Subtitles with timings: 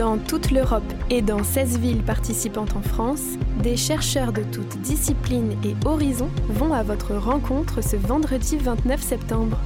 [0.00, 3.20] Dans toute l'Europe et dans 16 villes participantes en France,
[3.62, 9.58] des chercheurs de toutes disciplines et horizons vont à votre rencontre ce vendredi 29 septembre.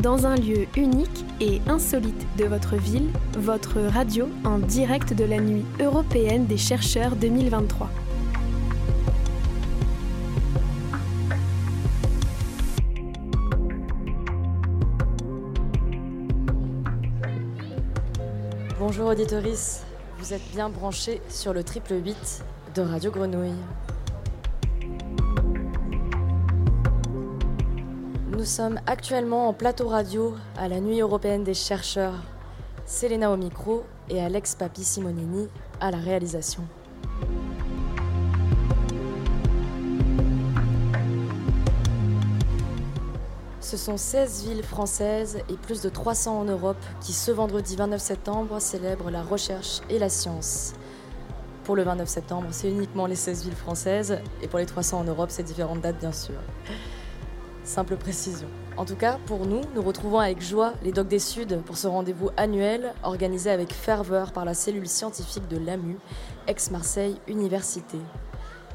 [0.00, 5.40] Dans un lieu unique et insolite de votre ville, votre radio en direct de la
[5.40, 7.90] nuit européenne des chercheurs 2023.
[18.90, 19.82] Bonjour auditoris,
[20.18, 22.42] vous êtes bien branchés sur le triple 8
[22.74, 23.52] de Radio Grenouille.
[28.32, 32.14] Nous sommes actuellement en plateau radio à la Nuit européenne des chercheurs.
[32.86, 35.48] Selena au micro et Alex Papi Simonini
[35.82, 36.62] à la réalisation.
[43.68, 48.00] Ce sont 16 villes françaises et plus de 300 en Europe qui, ce vendredi 29
[48.00, 50.72] septembre, célèbrent la recherche et la science.
[51.64, 55.04] Pour le 29 septembre, c'est uniquement les 16 villes françaises et pour les 300 en
[55.04, 56.36] Europe, c'est différentes dates bien sûr.
[57.62, 58.48] Simple précision.
[58.78, 61.88] En tout cas, pour nous, nous retrouvons avec joie les Docs des Suds pour ce
[61.88, 65.98] rendez-vous annuel organisé avec ferveur par la cellule scientifique de l'AMU,
[66.46, 67.98] ex-Marseille Université.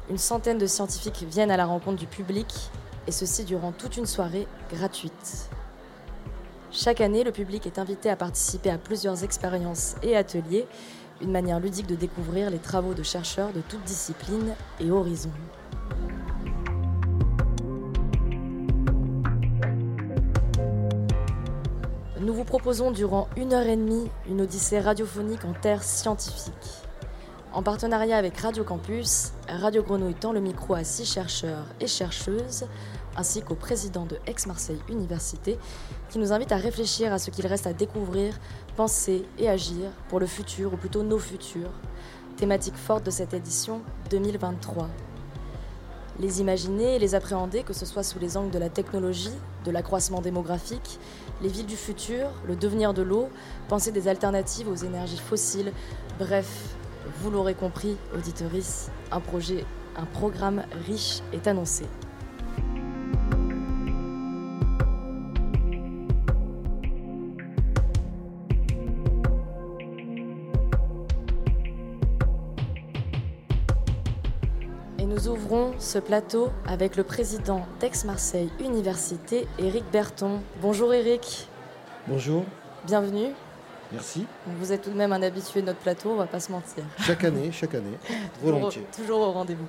[0.08, 2.70] Une centaine de scientifiques viennent à la rencontre du public
[3.06, 5.50] et ceci durant toute une soirée gratuite.
[6.70, 10.66] Chaque année, le public est invité à participer à plusieurs expériences et ateliers,
[11.20, 15.30] une manière ludique de découvrir les travaux de chercheurs de toutes disciplines et horizons.
[22.20, 26.83] Nous vous proposons durant une heure et demie une odyssée radiophonique en terre scientifique.
[27.54, 32.66] En partenariat avec Radio Campus, Radio Grenouille tend le micro à six chercheurs et chercheuses,
[33.16, 35.56] ainsi qu'au président de Aix-Marseille Université,
[36.08, 38.40] qui nous invite à réfléchir à ce qu'il reste à découvrir,
[38.74, 41.70] penser et agir pour le futur, ou plutôt nos futurs.
[42.36, 44.88] Thématique forte de cette édition 2023.
[46.18, 49.30] Les imaginer et les appréhender, que ce soit sous les angles de la technologie,
[49.64, 50.98] de l'accroissement démographique,
[51.40, 53.28] les villes du futur, le devenir de l'eau,
[53.68, 55.72] penser des alternatives aux énergies fossiles,
[56.18, 56.74] bref,
[57.20, 59.64] vous l'aurez compris, auditoris, un projet,
[59.96, 61.84] un programme riche est annoncé.
[74.98, 80.40] Et nous ouvrons ce plateau avec le président d'Aix-Marseille Université, Éric Berton.
[80.62, 81.48] Bonjour Éric.
[82.08, 82.44] Bonjour.
[82.86, 83.32] Bienvenue.
[83.92, 84.26] Merci.
[84.58, 86.84] Vous êtes tout de même un habitué de notre plateau, on va pas se mentir.
[87.00, 87.96] Chaque année, chaque année,
[88.42, 88.82] volontiers.
[88.92, 89.66] toujours, toujours au rendez-vous.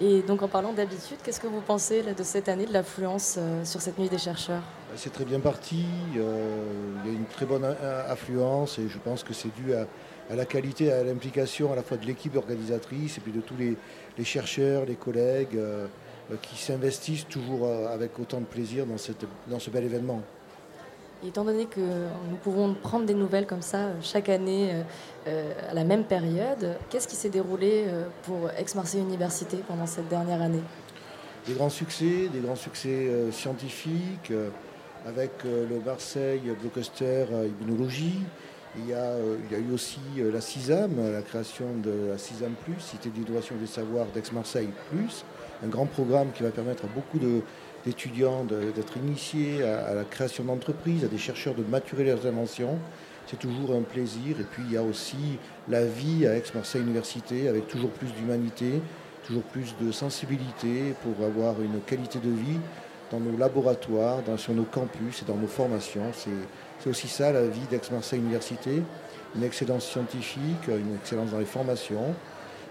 [0.00, 3.36] Et donc en parlant d'habitude, qu'est-ce que vous pensez là, de cette année, de l'affluence
[3.38, 4.62] euh, sur cette nuit des chercheurs?
[4.62, 5.84] Bah, C'est très bien parti,
[6.16, 6.64] euh,
[7.04, 9.86] il y a une très bonne a- affluence et je pense que c'est dû à,
[10.30, 13.56] à la qualité, à l'implication à la fois de l'équipe organisatrice et puis de tous
[13.58, 13.76] les,
[14.18, 15.86] les chercheurs, les collègues euh,
[16.32, 20.22] euh, qui s'investissent toujours euh, avec autant de plaisir dans, cette, dans ce bel événement.
[21.24, 24.82] Étant donné que nous pouvons prendre des nouvelles comme ça euh, chaque année euh,
[25.28, 27.84] euh, à la même période, qu'est-ce qui s'est déroulé
[28.24, 30.62] pour Aix-Marseille Université pendant cette dernière année?
[31.46, 34.32] Des grands succès, des grands succès scientifiques
[35.06, 37.26] avec le Marseille Blockbuster
[37.60, 38.20] Immunologie.
[38.78, 39.12] Il y, a,
[39.50, 43.66] il y a eu aussi la CISAM, la création de la CISAM Cité d'innovation des
[43.66, 44.70] savoirs d'Aix-Marseille
[45.64, 47.42] un grand programme qui va permettre à beaucoup de-
[47.84, 52.78] d'étudiants d'être initiés à, la création d'entreprises, à des chercheurs de maturer leurs inventions.
[53.26, 54.40] C'est toujours un plaisir.
[54.40, 55.38] Et puis il y a aussi
[55.68, 58.80] la vie à Aix-Marseille Université avec toujours plus d'humanité,
[59.26, 62.58] toujours plus de sensibilité pour avoir une qualité de vie
[63.10, 66.12] dans nos laboratoires, sur nos campus et dans nos formations.
[66.14, 68.82] C'est aussi ça la vie d'Aix-Marseille Université,
[69.36, 72.14] une excellence scientifique, une excellence dans les formations,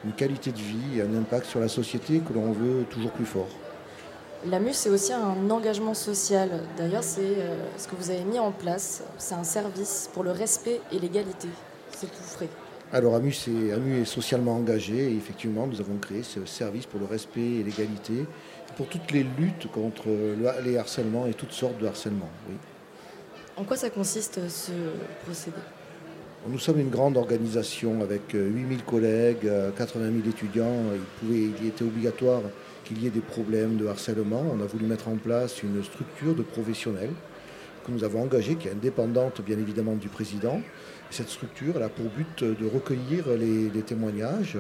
[0.03, 3.25] une qualité de vie et un impact sur la société que l'on veut toujours plus
[3.25, 3.49] fort.
[4.47, 6.49] L'AMU, c'est aussi un engagement social.
[6.77, 9.03] D'ailleurs, c'est euh, ce que vous avez mis en place.
[9.17, 11.47] C'est un service pour le respect et l'égalité.
[11.91, 12.49] C'est tout frais.
[12.93, 16.99] Alors AMU, c'est- AMU est socialement engagé et effectivement nous avons créé ce service pour
[16.99, 18.25] le respect et l'égalité,
[18.75, 22.29] pour toutes les luttes contre le- les harcèlements et toutes sortes de harcèlements.
[22.49, 22.55] oui.
[23.57, 24.71] En quoi ça consiste ce
[25.23, 25.55] procédé?
[26.47, 30.73] Nous sommes une grande organisation avec euh, 8000 collègues, euh, 80 000 étudiants.
[30.93, 32.41] Il, pouvait, il était obligatoire
[32.91, 34.43] qu'il y ait des problèmes de harcèlement.
[34.53, 37.13] On a voulu mettre en place une structure de professionnels
[37.85, 40.61] que nous avons engagée, qui est indépendante bien évidemment du président.
[41.09, 44.57] Cette structure elle a pour but de recueillir les, témoignages,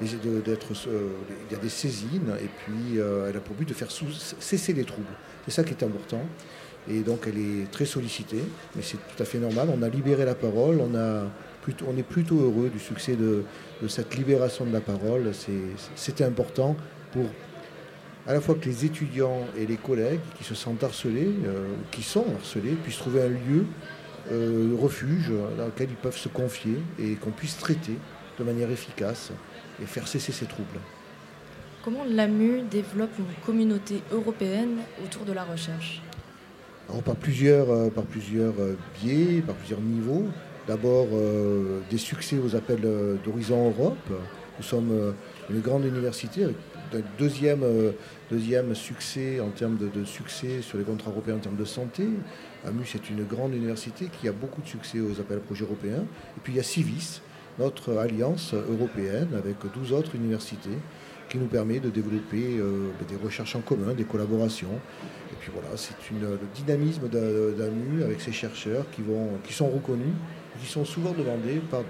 [0.00, 1.08] de- euh,
[1.48, 4.72] il y a des saisines, et puis euh, elle a pour but de faire cesser
[4.72, 5.16] les troubles.
[5.46, 6.22] C'est ça qui est important.
[6.88, 8.42] Et donc elle est très sollicitée,
[8.76, 9.68] mais c'est tout à fait normal.
[9.74, 11.24] On a libéré la parole, on a
[11.86, 13.44] on est plutôt heureux du succès de,
[13.88, 15.30] cette libération de la parole.
[15.94, 16.76] C'était important
[17.12, 17.26] pour
[18.26, 22.02] à la fois que les étudiants et les collègues qui se sentent harcelés, euh, qui
[22.02, 23.64] sont harcelés, puissent trouver un lieu,
[24.30, 27.96] euh, refuge dans lequel ils peuvent se confier et qu'on puisse traiter
[28.38, 29.32] de manière efficace
[29.82, 30.78] et faire cesser ces troubles.
[31.82, 36.02] Comment l'AMU développe une communauté européenne autour de la recherche?
[37.04, 38.54] Par plusieurs, euh, par plusieurs
[39.00, 40.26] biais, par plusieurs niveaux.
[40.68, 41.08] D'abord,
[41.90, 42.86] des succès aux appels
[43.24, 43.96] d'Horizon Europe.
[44.58, 45.14] Nous sommes
[45.48, 46.56] une grande université avec
[47.18, 47.92] deuxième, euh,
[48.30, 52.08] deuxième succès en termes de, succès sur les contrats européens en termes de santé.
[52.66, 56.04] AMU, c'est une grande université qui a beaucoup de succès aux appels à projets européens.
[56.36, 57.20] Et puis il y a Civis,
[57.58, 60.78] notre alliance européenne avec 12 autres universités
[61.28, 64.80] qui nous permet de développer euh, des recherches en commun, des collaborations.
[65.32, 70.14] Et puis voilà, c'est le dynamisme d'AMU avec ses chercheurs qui, vont, qui sont reconnus
[70.56, 71.84] et qui sont souvent demandés par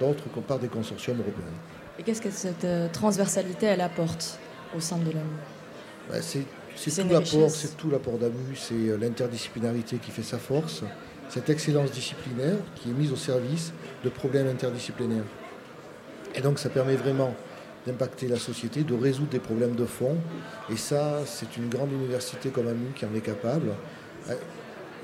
[0.46, 1.56] par des consortiums européens.
[1.98, 4.38] Et qu'est-ce que cette euh, transversalité elle apporte?
[4.76, 5.26] Au sein de l'AMU
[6.08, 6.44] bah, C'est
[7.02, 10.82] tout l'apport, c'est tout l'apport d'AMU, c'est euh, l'interdisciplinarité qui fait sa force,
[11.28, 13.72] cette excellence disciplinaire qui est mise au service
[14.04, 15.24] de problèmes interdisciplinaires.
[16.34, 17.34] Et donc ça permet vraiment
[17.86, 20.16] d'impacter la société, de résoudre des problèmes de fond.
[20.70, 23.70] Et ça, c'est une grande université comme AMU qui en est capable.
[24.28, 24.34] Euh,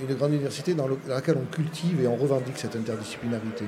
[0.01, 3.65] une grande université dans, laquelle on cultive et on revendique cette interdisciplinarité.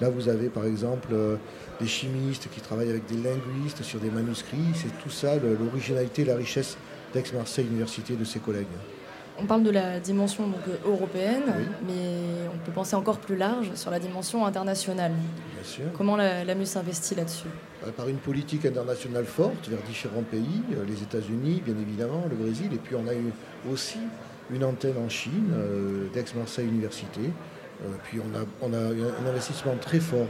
[0.00, 1.36] Là, vous avez par exemple euh,
[1.80, 4.72] des chimistes qui travaillent avec des linguistes sur des manuscrits.
[4.74, 6.76] C'est tout ça, l'originalité, la richesse
[7.12, 8.66] d'Aix-Marseille Université de ses collègues.
[9.38, 11.42] On parle de la dimension donc, européenne,
[11.86, 15.10] mais on peut penser encore plus large sur la dimension internationale.
[15.10, 15.84] Bien sûr.
[15.96, 17.48] Comment l'AMU s'investit là-dessus?
[17.84, 22.36] Euh, Par une politique internationale forte vers différents pays, euh, les États-Unis, bien évidemment, le
[22.36, 23.32] Brésil, et puis on a eu
[23.72, 23.98] aussi
[24.50, 25.52] une antenne en Chine,
[26.12, 27.53] d'Aix-Marseille Université, euh,
[28.04, 30.28] puis on a, un investissement très fort,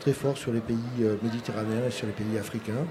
[0.00, 2.86] très fort sur les pays euh, méditerranéens et sur les pays africains.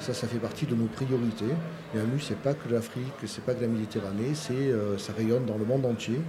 [0.00, 1.54] Ça, ça fait partie de nos priorités.
[1.94, 5.56] Mais AMU, c'est pas que l'Afrique, c'est pas que la Méditerranée, euh, ça rayonne dans
[5.56, 6.20] le monde entier.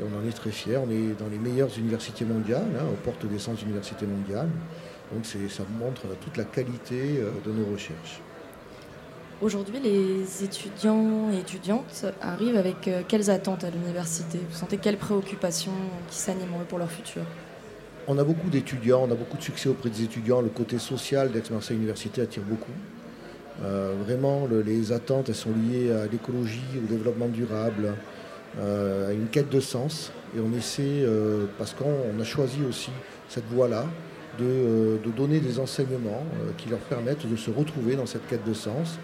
[0.00, 0.78] Et on en est très fiers.
[0.78, 4.50] On est dans les meilleures universités mondiales, hein, aux portes des 100 universités mondiales.
[5.12, 8.20] Donc ça montre toute la qualité de nos recherches.
[9.42, 14.38] Aujourd'hui, les étudiants et étudiantes arrivent avec euh, quelles attentes à l'université?
[14.48, 15.72] Vous sentez quelles préoccupations
[16.08, 17.22] qui s'animent pour leur futur?
[18.06, 20.40] On a beaucoup d'étudiants, on a beaucoup de succès auprès des étudiants.
[20.40, 22.72] Le côté social d'Aix-Marseille Université attire beaucoup.
[23.64, 27.94] Euh, vraiment, les attentes, elles sont liées à l'écologie, au développement durable,
[28.60, 30.12] euh, à une quête de sens.
[30.36, 31.04] Et on essaie,
[31.58, 32.90] parce qu'on a choisi aussi
[33.28, 33.86] cette voie-là,
[34.38, 36.24] de, donner des enseignements
[36.56, 38.98] qui leur permettent de se retrouver dans cette quête de sens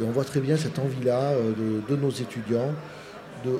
[0.00, 1.52] et on voit très bien cette envie-là euh,
[1.88, 2.72] de, nos étudiants,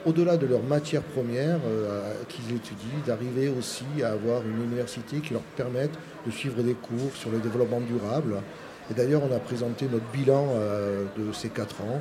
[0.07, 5.33] au-delà de leur matière première euh, qu'ils étudient, d'arriver aussi à avoir une université qui
[5.33, 5.93] leur permette
[6.27, 8.37] de suivre des cours sur le développement durable.
[8.91, 12.01] Et d'ailleurs, on a présenté notre bilan euh, de ces quatre ans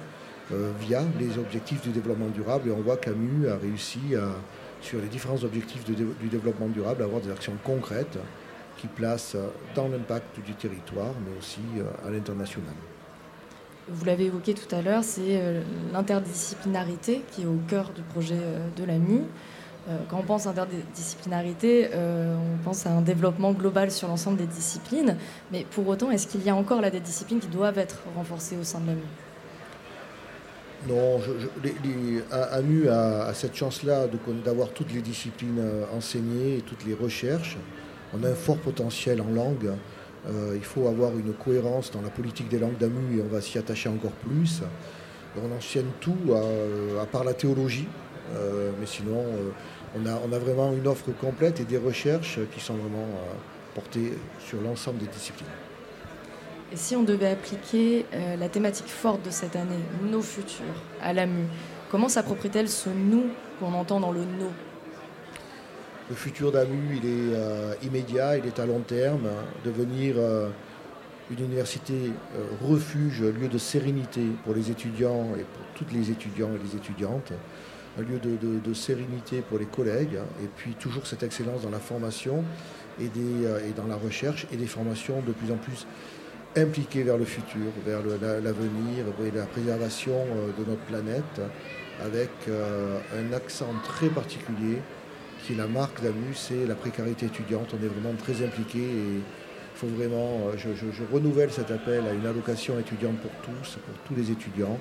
[0.80, 4.00] via les objectifs du développement durable et on voit qu'AMU a réussi
[4.80, 8.18] sur les différents objectifs du développement durable à avoir des actions concrètes
[8.78, 9.36] qui placent
[9.76, 11.60] dans l'impact du territoire mais aussi
[12.08, 12.76] à l'international
[13.90, 15.62] vous l'avez évoqué tout à l'heure, c'est euh,
[15.94, 19.22] l'interdisciplinarité qui est au cœur du projet euh, de l'AMU.
[19.90, 24.46] Euh, quand on pense à interdisciplinarité, on pense à un développement global sur l'ensemble des
[24.46, 25.16] disciplines.
[25.54, 28.58] Mais pour autant, est-ce qu'il y a encore là des disciplines qui doivent être renforcées
[28.58, 29.02] au sein de l'AMU
[30.88, 31.20] non,
[32.32, 34.06] AMU a, cette chance-là
[34.46, 35.62] d'avoir toutes les disciplines
[35.96, 37.58] enseignées et toutes les recherches.
[38.14, 39.72] On a un fort potentiel en langue.
[40.30, 43.42] Euh, il faut avoir une cohérence dans la politique des langues d'AMU et on va
[43.42, 44.62] s'y attacher encore plus.
[45.42, 46.18] On enchaîne tout
[47.00, 47.88] à, part la théologie,
[48.36, 49.24] euh, mais sinon
[49.96, 53.34] on a, on, a, vraiment une offre complète et des recherches qui sont vraiment euh,
[53.76, 55.48] portées sur l'ensemble des disciplines.
[56.72, 59.80] Et si on devait appliquer la thématique forte de cette année,
[60.12, 60.66] nos futurs,
[61.02, 61.46] à l'AMU,
[61.90, 64.52] comment s'approprie-t-elle ce nous qu'on entend dans le nous?
[66.10, 69.28] Le futur d'AMU, il est euh, immédiat, il est à long terme.
[69.66, 70.50] Devenir euh,
[71.30, 76.50] une université euh, refuge, lieu de sérénité pour les étudiants et pour toutes les étudiants
[76.56, 77.34] et les étudiantes.
[78.00, 80.20] Un lieu de, sérénité pour les collègues.
[80.44, 82.44] Et puis toujours cette excellence dans la formation
[83.02, 85.88] et, et dans la recherche et des formations de plus en plus
[86.56, 90.14] impliquées vers le futur, vers l'avenir et la préservation
[90.60, 91.42] de notre planète
[92.04, 94.78] avec un accent très particulier
[95.48, 97.74] qui est la marque d'AMU, c'est la précarité étudiante.
[97.74, 102.14] On est vraiment très impliqué et il faut vraiment, euh, je, renouvelle cet appel à
[102.14, 104.78] une allocation étudiante pour tous, pour tous les étudiants,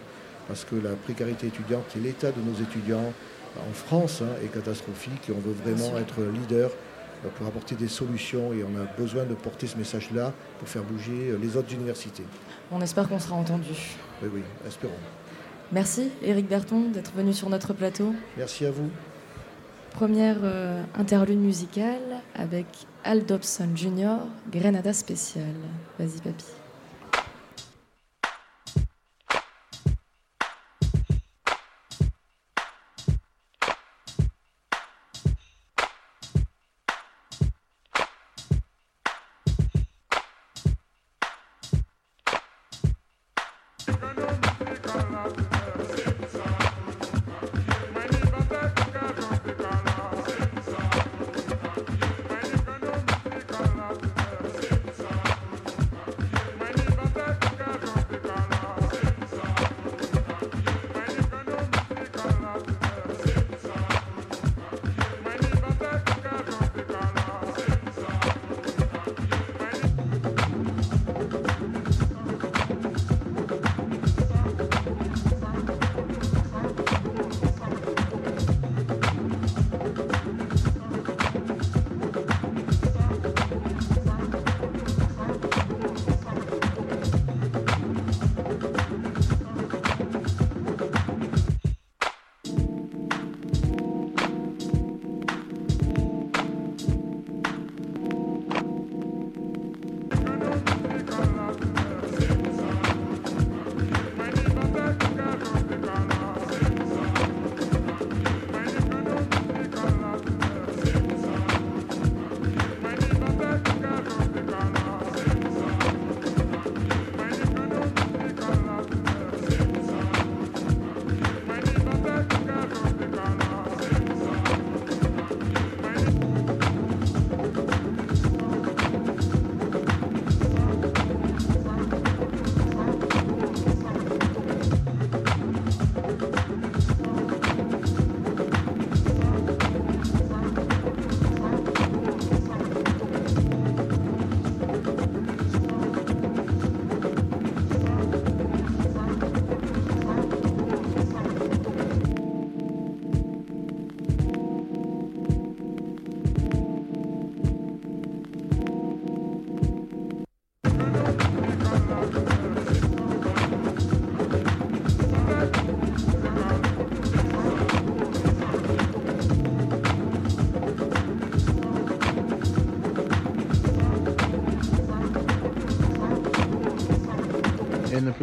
[0.49, 3.12] parce que la précarité étudiante et l'état de nos étudiants
[3.56, 6.70] en France hein, est catastrophique et on veut vraiment être leader
[7.37, 11.35] pour apporter des solutions et on a besoin de porter ce message-là pour faire bouger
[11.40, 12.25] les autres universités.
[12.70, 13.96] On espère qu'on sera entendu.
[14.23, 14.92] Oui, oui, espérons.
[15.73, 18.14] Merci Éric Berton d'être venu sur notre plateau.
[18.37, 18.90] Merci à vous.
[19.97, 22.67] Première euh, interlude musicale avec
[23.03, 24.17] Al Dobson Jr.,
[24.53, 25.55] Grenada Spécial.
[25.99, 26.45] Vas-y papy.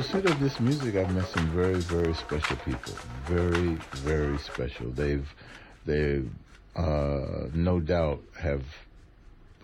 [0.04, 2.94] Pursuit of this music, I've met some very, very special people.
[3.26, 4.92] Very, very special.
[4.92, 5.28] They've,
[5.86, 6.24] they,
[6.76, 8.64] uh, no doubt, have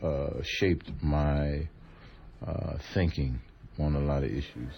[0.02, 1.68] uh, shaped my
[2.46, 3.40] uh, thinking
[3.80, 4.74] on a lot of issues.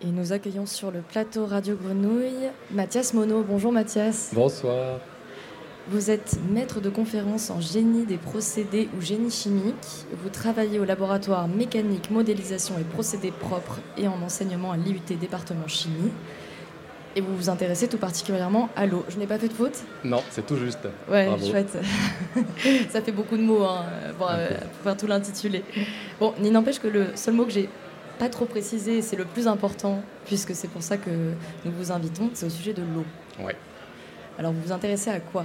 [0.00, 3.46] Et nous accueillons sur le plateau Radio Grenouille Mathias Monod.
[3.46, 4.32] Bonjour Mathias.
[4.34, 5.00] Bonsoir.
[5.88, 10.06] Vous êtes maître de conférence en génie des procédés ou génie chimique.
[10.22, 15.68] Vous travaillez au laboratoire mécanique, modélisation et procédés propres et en enseignement à l'IUT département
[15.68, 16.10] chimie.
[17.16, 19.04] Et vous vous intéressez tout particulièrement à l'eau.
[19.10, 19.84] Je n'ai pas fait de faute?
[20.04, 20.88] Non, c'est tout juste.
[21.10, 21.76] Ouais, chouette.
[22.88, 23.84] Ça fait beaucoup de mots hein,
[24.16, 25.64] pour, euh, pour, faire tout l'intitulé.
[26.18, 27.68] Bon, il n'empêche que le seul mot que j'ai
[28.18, 31.10] pas trop précisé, c'est le plus important, puisque c'est pour ça que
[31.64, 33.04] nous vous invitons, c'est au sujet de l'eau.
[33.44, 33.54] Ouais.
[34.38, 35.44] Alors vous vous intéressez à quoi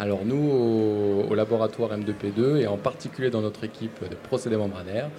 [0.00, 5.10] Alors nous, au, laboratoire M2P2 et en particulier dans notre équipe de procédés membranaires,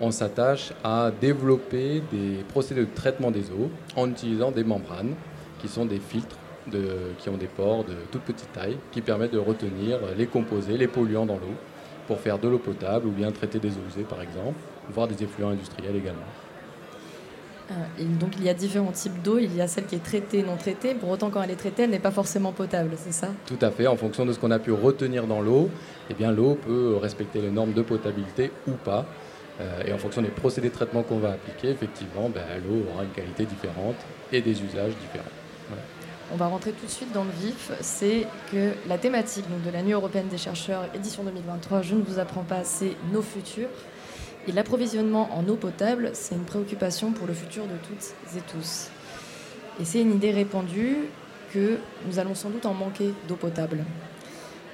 [0.00, 5.14] on s'attache à développer des procédés de traitement des eaux en utilisant des membranes
[5.60, 6.38] qui sont des filtres
[7.18, 10.88] qui ont des pores de toute petite taille qui permettent de retenir les composés, les
[10.88, 11.54] polluants dans l'eau
[12.06, 15.22] pour faire de l'eau potable ou bien traiter des eaux usées par exemple, voire des
[15.22, 16.24] effluents industriels également.
[17.70, 20.42] Euh, donc il y a différents types d'eau, il y a celle qui est traitée,
[20.42, 20.94] non traitée.
[20.94, 23.28] Pour autant, quand elle est traitée, elle n'est pas forcément potable, c'est ça?
[23.46, 23.86] Tout à fait.
[23.86, 25.70] En fonction de ce qu'on a pu retenir dans l'eau,
[26.10, 29.06] eh bien l'eau peut respecter les normes de potabilité ou pas.
[29.60, 33.04] Euh, et en fonction des procédés de traitement qu'on va appliquer, effectivement, ben, l'eau aura
[33.04, 33.96] une qualité différente
[34.32, 35.30] et des usages différents.
[36.32, 37.70] On va rentrer tout de suite dans le vif.
[37.80, 42.18] C'est que la thématique de la Nuit européenne des chercheurs, édition 2023, je ne vous
[42.18, 43.68] apprends pas, c'est nos futurs.
[44.46, 48.90] Et l'approvisionnement en eau potable, c'est une préoccupation pour le futur de toutes et tous.
[49.80, 50.96] Et c'est une idée répandue
[51.52, 53.84] que nous allons sans doute en manquer d'eau potable.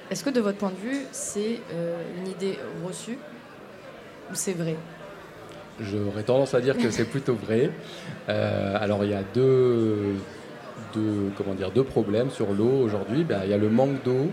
[0.09, 3.17] Est-ce que de votre point de vue, c'est euh, une idée reçue
[4.29, 4.75] ou c'est vrai?
[5.79, 7.71] J'aurais tendance à dire que c'est plutôt vrai.
[8.29, 10.13] Euh, alors il y a deux,
[11.35, 13.23] comment dire, deux problèmes sur l'eau aujourd'hui.
[13.23, 14.29] Ben, il y a le manque d'eau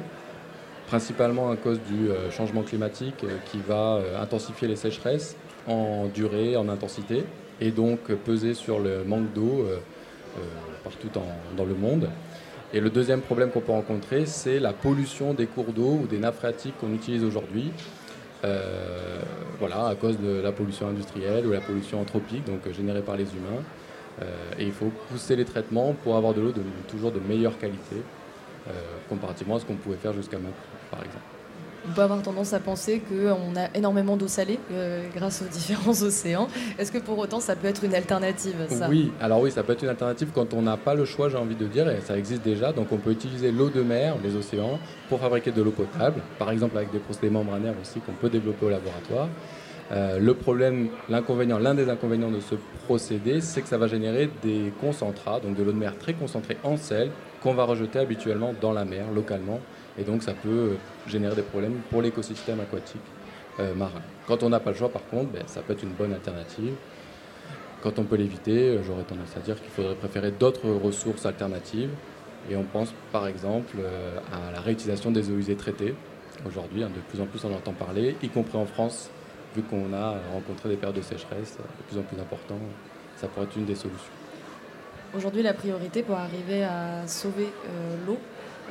[0.88, 7.24] principalement à cause du changement climatique qui va intensifier les sécheresses en durée, en intensité,
[7.60, 9.66] et donc peser sur le manque d'eau
[10.82, 11.08] partout
[11.56, 12.08] dans le monde.
[12.74, 16.18] Et le deuxième problème qu'on peut rencontrer, c'est la pollution des cours d'eau ou des
[16.18, 17.72] nappes phréatiques qu'on utilise aujourd'hui.
[18.44, 19.20] Euh,
[19.58, 23.16] voilà, à cause de la pollution industrielle ou la pollution anthropique, donc euh, générée par
[23.16, 23.62] les humains.
[24.20, 24.24] Euh,
[24.58, 26.52] et il faut pousser les traitements pour avoir de l'eau
[26.88, 27.96] toujours de meilleure qualité,
[29.08, 30.52] comparativement à ce qu'on pouvait faire jusqu'à maintenant,
[30.90, 31.24] par exemple
[31.88, 36.02] on peut avoir tendance à penser qu'on a énormément d'eau salée euh, grâce aux différents
[36.02, 36.48] océans.
[36.78, 38.88] Est-ce que pour autant ça peut être une alternative ça?
[38.88, 41.36] Oui, alors oui, ça peut être une alternative quand on n'a pas le choix, j'ai
[41.36, 42.72] envie de dire, et ça existe déjà.
[42.72, 44.78] Donc on peut utiliser l'eau de mer, les océans,
[45.08, 48.66] pour fabriquer de l'eau potable, par exemple avec des procédés membranaires aussi qu'on peut développer
[48.66, 49.28] au laboratoire.
[49.90, 54.28] Euh, le problème, l'inconvénient, l'un des inconvénients de ce procédé, c'est que ça va générer
[54.42, 57.10] des concentrats, donc de l'eau de mer très concentrée en sel,
[57.42, 59.60] qu'on va rejeter habituellement dans la mer, localement.
[59.98, 60.74] Et donc ça peut euh,
[61.06, 63.02] générer des problèmes pour l'écosystème aquatique
[63.58, 64.00] euh, marin.
[64.26, 66.74] Quand on n'a pas le choix, par contre, ben, ça peut être une bonne alternative.
[67.82, 71.90] Quand on peut l'éviter, euh, j'aurais tendance à dire qu'il faudrait préférer d'autres ressources alternatives.
[72.50, 73.76] Et on pense par exemple
[74.32, 75.94] à la réutilisation des eaux usées traitées.
[76.46, 79.10] Aujourd'hui, hein, de plus en plus on entend parler, y compris en France,
[79.54, 82.60] vu qu'on a rencontré des périodes de sécheresse de plus en plus importantes,
[83.16, 84.12] ça pourrait être une des solutions.
[85.14, 87.48] Aujourd'hui, la priorité pour arriver à sauver
[88.06, 88.18] l'eau,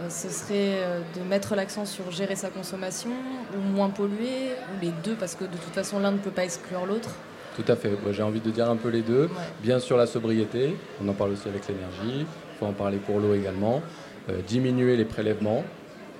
[0.09, 3.09] ce serait euh, de mettre l'accent sur gérer sa consommation
[3.55, 6.43] ou moins polluer, ou les deux, parce que de toute façon l'un ne peut pas
[6.43, 7.09] exclure l'autre
[7.55, 9.29] Tout à fait, j'ai envie de dire un peu les deux.
[9.61, 13.19] Bien sûr la sobriété, on en parle aussi avec l'énergie, il faut en parler pour
[13.19, 13.81] l'eau également.
[14.29, 15.63] Euh, diminuer les prélèvements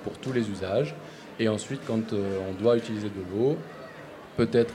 [0.02, 0.94] pour tous les usages.
[1.38, 3.56] Et ensuite, quand on doit utiliser de l'eau,
[4.36, 4.74] peut-être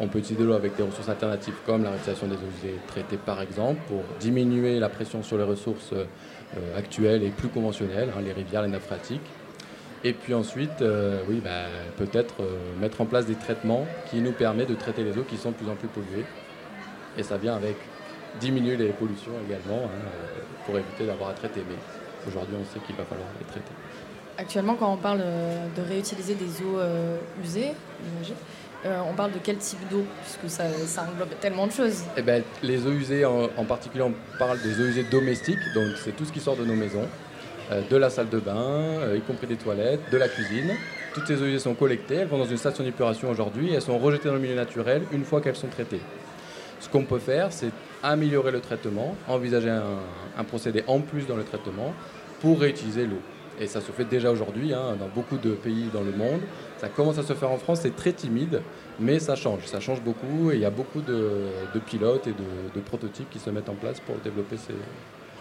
[0.00, 2.74] on peut utiliser de l'eau avec des ressources alternatives comme la réutilisation des eaux usées
[2.86, 6.04] traitées par exemple pour diminuer la pression sur les ressources euh,
[6.76, 9.20] actuelles et plus conventionnelles, hein, les rivières, les nappes phréatiques.
[10.04, 11.64] Et puis ensuite, euh, oui, bah,
[11.96, 15.36] peut-être euh, mettre en place des traitements qui nous permettent de traiter les eaux qui
[15.36, 16.24] sont de plus en plus polluées.
[17.18, 17.76] Et ça vient avec
[18.38, 20.08] diminuer les pollutions également hein,
[20.64, 21.62] pour éviter d'avoir à traiter.
[21.68, 21.76] Mais
[22.28, 23.72] aujourd'hui, on sait qu'il va falloir les traiter.
[24.38, 25.22] Actuellement, quand on parle
[25.74, 26.78] de réutiliser des eaux
[27.42, 27.72] usées,
[28.86, 32.04] euh, on parle de quel type d'eau Puisque ça, englobe tellement de choses.
[32.16, 35.58] Eh ben, les eaux usées, en, particulier, on parle des eaux usées domestiques.
[35.74, 37.06] Donc, c'est tout ce qui sort de nos maisons,
[37.72, 40.72] euh, de la salle de bain, euh, y compris des toilettes, de la cuisine.
[41.14, 43.98] Toutes ces eaux usées sont collectées, elles vont dans une station d'épuration aujourd'hui elles sont
[43.98, 46.02] rejetées dans le milieu naturel une fois qu'elles sont traitées.
[46.78, 47.70] Ce qu'on peut faire, c'est
[48.02, 51.94] améliorer le traitement, envisager un procédé en plus dans le traitement
[52.42, 53.22] pour réutiliser l'eau.
[53.60, 56.40] Et ça se fait déjà aujourd'hui hein, dans beaucoup de pays dans le monde.
[56.78, 58.60] Ça commence à se faire en France, c'est très timide,
[59.00, 59.64] mais ça change.
[59.66, 61.50] Ça change beaucoup et il y a beaucoup de,
[61.86, 64.74] pilotes et de, prototypes qui se mettent en place pour développer ces,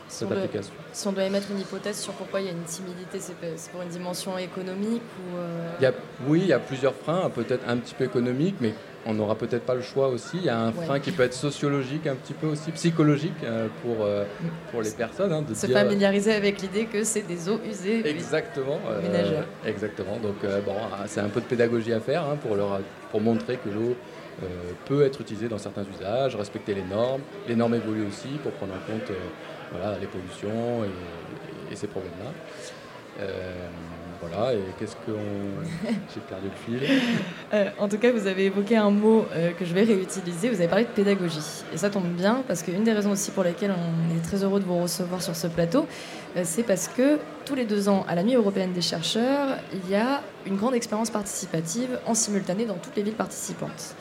[0.08, 0.74] cette application.
[0.94, 3.82] si on doit émettre une hypothèse sur pourquoi il y a une timidité, c'est pour
[3.82, 5.91] une dimension économique ou euh
[6.28, 8.74] Oui, il y a plusieurs freins, peut-être un petit peu économiques, mais
[9.06, 10.38] on n'aura peut-être pas le choix aussi.
[10.38, 13.68] Il y a un frein qui peut être sociologique, un petit peu aussi psychologique euh,
[13.84, 14.26] pour, euh,
[14.72, 15.32] pour les personnes.
[15.32, 20.18] Hein, de se familiariser avec l'idée que c'est des eaux usées exactement, euh, Exactement.
[20.18, 22.80] Donc bon, ah, c'est un peu de pédagogie à faire hein, pour, leur,
[23.12, 23.96] pour montrer que l'eau
[24.86, 27.22] peut être utilisée dans certains usages, respecter les normes.
[27.48, 29.15] Les normes évoluent aussi pour prendre en compte
[29.71, 32.32] voilà, les pollutions et, et ces problèmes-là.
[34.21, 35.12] Voilà, et qu'est-ce qu'on.
[36.13, 36.89] J'ai perdu le fil.
[37.54, 40.49] Euh, en tout cas, vous avez évoqué un mot euh, que je vais réutiliser.
[40.49, 41.63] Vous avez parlé de pédagogie.
[41.73, 44.60] Et ça tombe bien, parce qu'une des raisons aussi pour lesquelles on est très heureux
[44.60, 45.86] de vous recevoir sur ce plateau,
[46.38, 49.89] euh, c'est parce que tous les deux ans, à la Nuit européenne des chercheurs, il
[49.89, 53.95] y a une grande expérience participative en simultané dans toutes les villes participantes.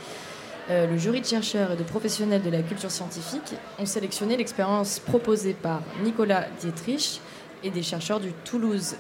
[0.71, 5.55] Le jury de chercheurs et de professionnels de la culture scientifique ont sélectionné l'expérience proposée
[5.55, 7.21] par Nicolas Dietrich
[7.63, 8.97] et des chercheurs du Toulouse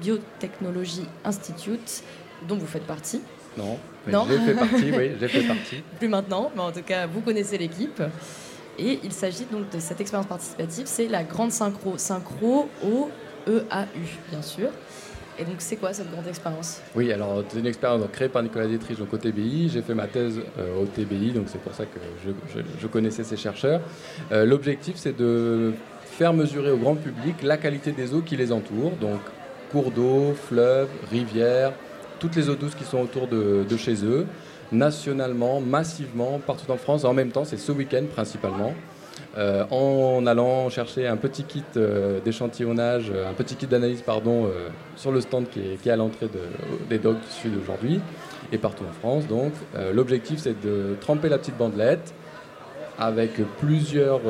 [0.00, 2.02] Biotechnology Institute,
[2.46, 3.20] dont vous faites partie.
[3.56, 5.82] Non, non j'ai fait partie, oui, j'ai fait partie.
[5.98, 8.02] Plus maintenant, mais en tout cas, vous connaissez l'équipe.
[8.78, 13.10] Et il s'agit donc de cette expérience participative, c'est la grande synchro, synchro au
[13.48, 13.62] EAU,
[14.30, 14.68] bien sûr.
[15.40, 16.80] Et donc, c'est quoi cette grande expérience?
[16.96, 19.68] Oui, alors c'est une expérience créée par Nicolas Dietrich donc, au TBI.
[19.68, 22.00] J'ai fait ma thèse euh, au TBI, donc c'est pour ça que
[22.80, 23.80] je, connaissais ces chercheurs.
[24.32, 25.72] Euh, l'objectif, c'est de
[26.04, 29.20] faire mesurer au grand public la qualité des eaux qui les entourent, donc
[29.70, 31.72] cours d'eau, fleuves, rivières,
[32.18, 34.26] toutes les eaux douces qui sont autour de, chez eux,
[34.72, 37.04] nationalement, massivement, partout en France.
[37.04, 38.74] En même temps, c'est ce week-end principalement.
[39.38, 44.68] Euh, en allant chercher un petit kit euh, d'échantillonnage, un petit kit d'analyse pardon, euh,
[44.96, 46.28] sur le stand qui est, à l'entrée
[46.90, 48.00] des docks du sud aujourd'hui
[48.50, 49.28] et partout en France.
[49.28, 49.52] Donc,
[49.92, 52.12] l'objectif c'est de tremper la petite bandelette
[52.98, 54.20] avec plusieurs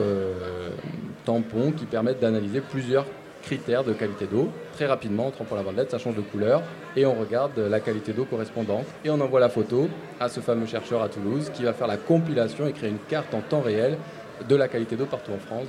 [1.24, 3.06] tampons qui permettent d'analyser plusieurs
[3.42, 4.50] critères de qualité d'eau.
[4.74, 6.62] Très rapidement, en trempant la bandelette, ça change de couleur
[6.96, 8.84] et on regarde la qualité d'eau correspondante.
[9.04, 9.88] Et on envoie la photo
[10.20, 13.32] à ce fameux chercheur à Toulouse qui va faire la compilation et créer une carte
[13.34, 13.96] en temps réel
[14.46, 15.66] de la qualité d'eau partout en France,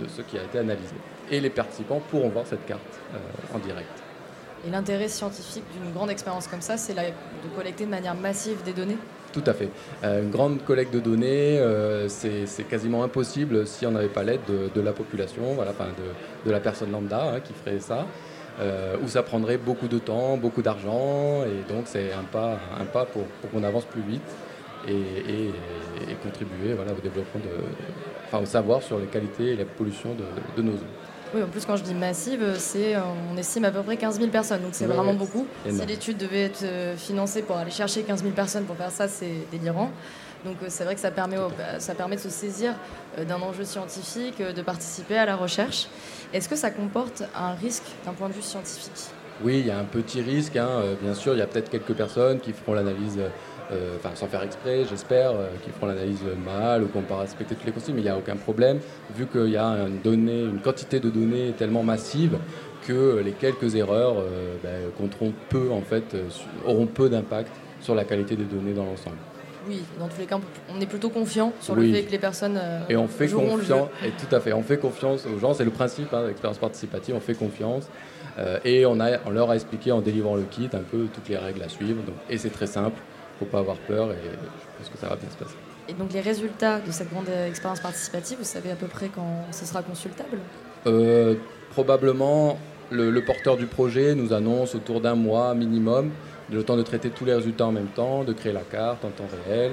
[0.00, 0.94] de, ce qui a été analysé.
[1.30, 2.82] Et les participants pourront voir cette carte
[3.14, 3.18] euh,
[3.54, 3.88] en direct.
[4.66, 8.72] Et l'intérêt scientifique d'une grande expérience comme ça, c'est de collecter de manière massive des
[8.72, 8.96] données?
[9.34, 9.68] Tout à fait.
[10.04, 14.40] Euh, une grande collecte de données, euh, c'est quasiment impossible si on n'avait pas l'aide
[14.74, 15.88] de, la population, voilà, enfin
[16.46, 18.06] de, la personne lambda hein, qui ferait ça.
[18.60, 22.84] Euh, où ça prendrait beaucoup de temps, beaucoup d'argent, et donc c'est un pas, un
[22.84, 24.22] pas pour, qu'on avance plus vite
[24.88, 25.50] et,
[26.22, 27.50] contribuer voilà, au développement de,
[28.26, 30.16] enfin au savoir sur les qualités et la pollution
[30.56, 31.04] de nos eaux.
[31.34, 34.30] Oui, en plus, quand je dis massive, c'est, on estime à peu près 15 000
[34.30, 35.46] personnes, donc c'est vraiment beaucoup.
[35.68, 39.08] Si l'étude devait être euh, financée pour aller chercher 15 000 personnes pour faire ça,
[39.08, 39.90] c'est délirant.
[40.44, 42.74] Donc euh, c'est vrai que ça permet, bah, ça permet de se saisir
[43.18, 45.88] euh, d'un enjeu scientifique, de participer à la recherche.
[46.32, 48.92] Est-ce que ça comporte un risque d'un point de vue scientifique?
[49.42, 50.56] Oui, il y a un petit risque.
[50.56, 50.82] Hein.
[51.02, 53.18] Bien sûr, il y a peut-être quelques personnes qui feront l'analyse
[53.70, 57.66] enfin sans faire exprès, j'espère, euh, qu'ils feront l'analyse mal ou qu'on pas respecter toutes
[57.66, 58.78] les consignes, mais il n'y a aucun problème,
[59.16, 62.38] vu qu'il y a une, donnée, une quantité de données tellement massive
[62.86, 66.16] que les quelques erreurs euh, ben, compteront peu, en fait,
[66.66, 67.50] auront peu d'impact
[67.80, 69.16] sur la qualité des données dans l'ensemble.
[69.66, 72.60] Oui, dans tous les cas, on est plutôt confiant sur le fait que les personnes
[72.90, 75.54] et on fait confiance et tout à fait, on fait confiance aux gens.
[75.54, 77.14] C'est le principe hein, de l'expérience participative.
[77.16, 77.88] On fait confiance
[78.62, 81.38] et on, a, on leur a expliqué en délivrant le kit un peu toutes les
[81.38, 82.02] règles à suivre.
[82.02, 83.00] Donc, et c'est très simple
[83.38, 85.56] faut pas avoir peur et je pense que ça va bien se passer.
[85.88, 89.44] Et donc les résultats de cette grande expérience participative, vous savez à peu près quand
[89.50, 90.38] ce sera consultable?
[90.86, 91.34] Euh,
[91.74, 92.56] Probablement,
[92.92, 96.12] le, porteur du projet nous annonce autour d'un mois minimum,
[96.52, 99.08] le temps de traiter tous les résultats en même temps, de créer la carte en
[99.08, 99.72] temps réel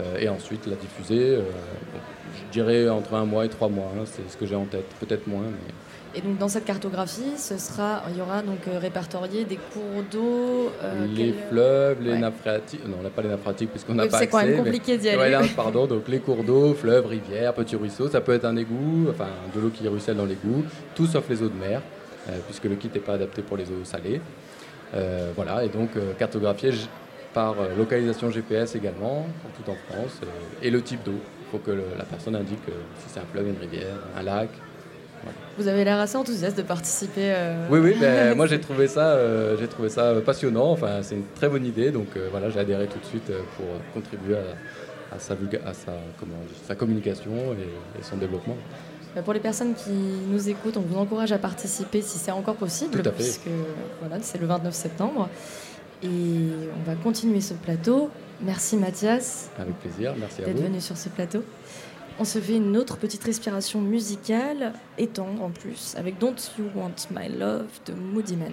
[0.00, 1.36] euh, et ensuite la diffuser.
[1.36, 1.42] Euh,
[2.46, 4.86] je dirais entre un mois et trois mois, hein, c'est ce que j'ai en tête,
[5.00, 5.42] peut-être moins.
[5.42, 5.74] Mais...
[6.16, 10.04] Et donc dans cette cartographie, ce sera, il y aura donc euh, répertorié des cours
[10.12, 10.70] d'eau.
[10.82, 12.86] Euh, les fleuves, les nappes phréatiques.
[12.86, 14.24] Non, on n'a pas les nappes phréatiques puisqu'on n'a pas accès.
[14.24, 15.48] C'est quand même compliqué d'y aller.
[15.56, 15.86] pardon.
[15.86, 18.08] Donc les cours d'eau, fleuves, rivières, petits ruisseaux.
[18.08, 21.42] Ça peut être un égout, enfin de l'eau qui ruisselle dans l'égout, tout sauf les
[21.42, 21.82] eaux de mer,
[22.28, 24.20] euh, puisque le kit n'est pas adapté pour les eaux salées.
[25.34, 26.70] voilà, et donc cartographié
[27.32, 30.20] par localisation GPS également, tout en France,
[30.62, 31.18] et le type d'eau.
[31.54, 32.66] Faut que la personne indique
[32.98, 34.48] si c'est un fleuve, une rivière, un lac,
[35.56, 37.32] vous avez l'air assez enthousiaste de participer.
[37.32, 40.70] Euh, oui, oui, ben, moi j'ai trouvé ça, euh, j'ai trouvé ça passionnant.
[40.70, 43.66] Enfin, c'est une très bonne idée, donc euh, voilà, j'ai adhéré tout de suite pour
[43.92, 44.36] contribuer
[45.12, 46.34] à, sa, à sa, comment,
[46.66, 48.56] sa communication et, son développement.
[49.14, 49.92] Ben, pour les personnes qui
[50.28, 53.48] nous écoutent, on vous encourage à participer si c'est encore possible, puisque
[54.00, 55.28] voilà, c'est le 29 septembre.
[56.02, 58.10] Et on va continuer ce plateau.
[58.40, 59.50] Merci Mathias.
[59.58, 60.52] Avec plaisir, merci à vous.
[60.52, 61.42] D'être venu sur ce plateau.
[62.18, 66.94] On se fait une autre petite respiration musicale, étendre en plus, avec Don't You Want
[67.10, 68.52] My Love de Moody Man.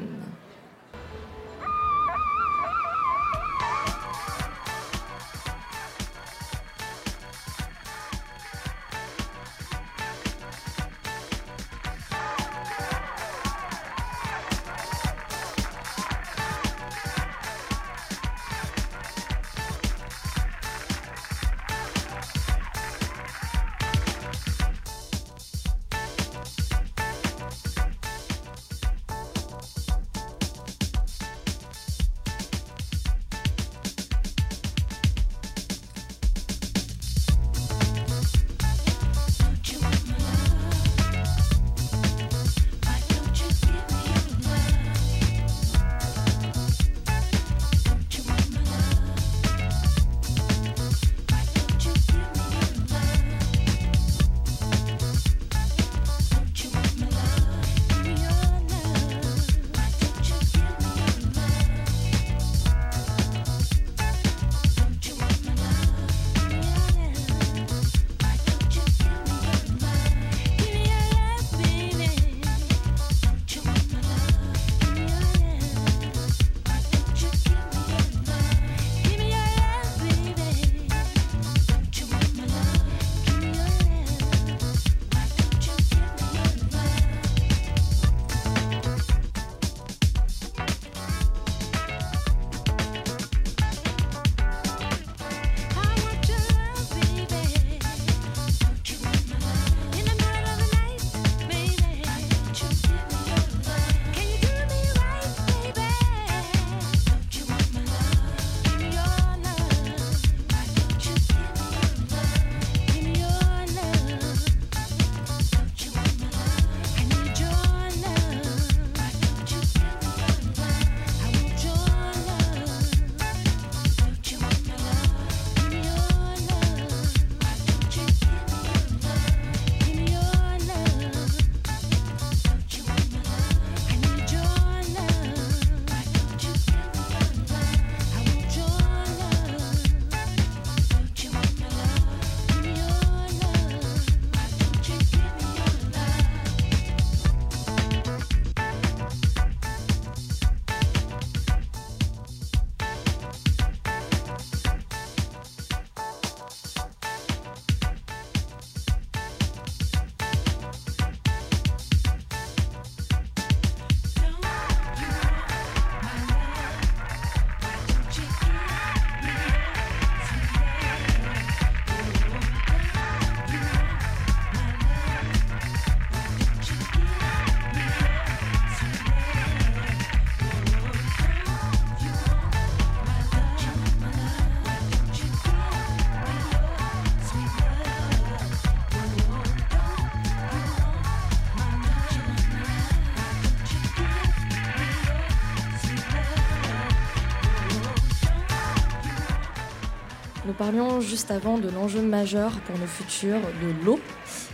[200.61, 203.99] Parlions juste avant de l'enjeu majeur pour nos futurs, de l'eau.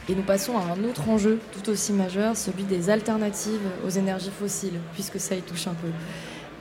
[0.08, 4.32] Et nous passons à un autre enjeu tout aussi majeur, celui des alternatives aux énergies
[4.32, 5.90] fossiles, puisque ça y touche un peu.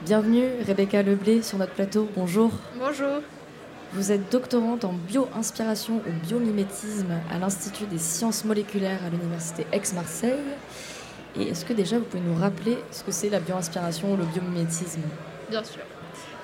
[0.03, 2.09] Bienvenue Rebecca Leblé sur notre plateau.
[2.13, 2.51] Bonjour.
[2.77, 3.21] Bonjour.
[3.93, 10.43] Vous êtes doctorante en bio-inspiration ou biomimétisme à l'Institut des sciences moléculaires à l'Université Aix-Marseille.
[11.39, 14.25] Et est-ce que déjà vous pouvez nous rappeler ce que c'est la bio-inspiration ou le
[14.25, 15.03] biomimétisme?
[15.49, 15.83] Bien sûr.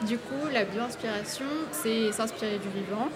[0.07, 3.09] Du coup, la bio-inspiration, c'est s'inspirer du vivant.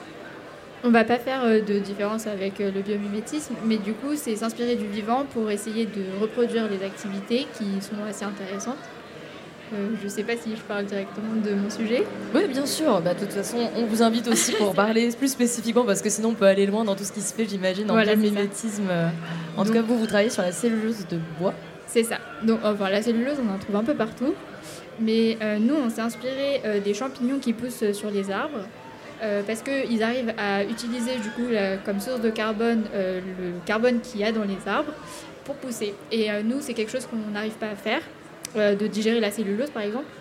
[0.84, 4.15] On ne va pas faire euh, de différence avec euh, le biomimétisme, mais du coup,
[4.15, 8.78] c'est s'inspirer du vivant pour essayer de reproduire les activités qui sont assez intéressantes.
[9.73, 12.04] Euh, je ne sais pas si je parle directement de mon sujet.
[12.34, 13.02] Oui, bien sûr.
[13.02, 16.30] Bah, de toute façon, on vous invite aussi pour parler plus spécifiquement, parce que sinon
[16.30, 18.89] on peut aller loin dans tout ce qui se fait, j'imagine, en Voilà, c'est biomimétisme.
[19.58, 21.54] En tout cas, vous, vous travaillez sur la cellulose de bois.
[21.88, 22.17] C'est ça.
[22.43, 24.34] Donc, enfin, la cellulose, on en trouve un peu partout.
[24.99, 28.65] Mais euh, nous, on s'est inspiré euh, des champignons qui poussent euh, sur les arbres.
[29.47, 31.49] parce qu'ils arrivent à utiliser du coup
[31.83, 34.93] comme source de carbone le carbone qu'il y a dans les arbres
[35.43, 35.95] pour pousser.
[36.12, 38.03] Et nous, c'est quelque chose qu'on n'arrive pas à faire,
[38.55, 40.12] de digérer la cellulose par exemple.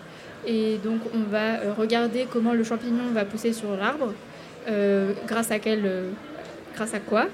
[0.47, 4.13] Et donc on va regarder comment le champignon va pousser sur l'arbre,
[5.27, 7.27] grâce à grâce à quoi.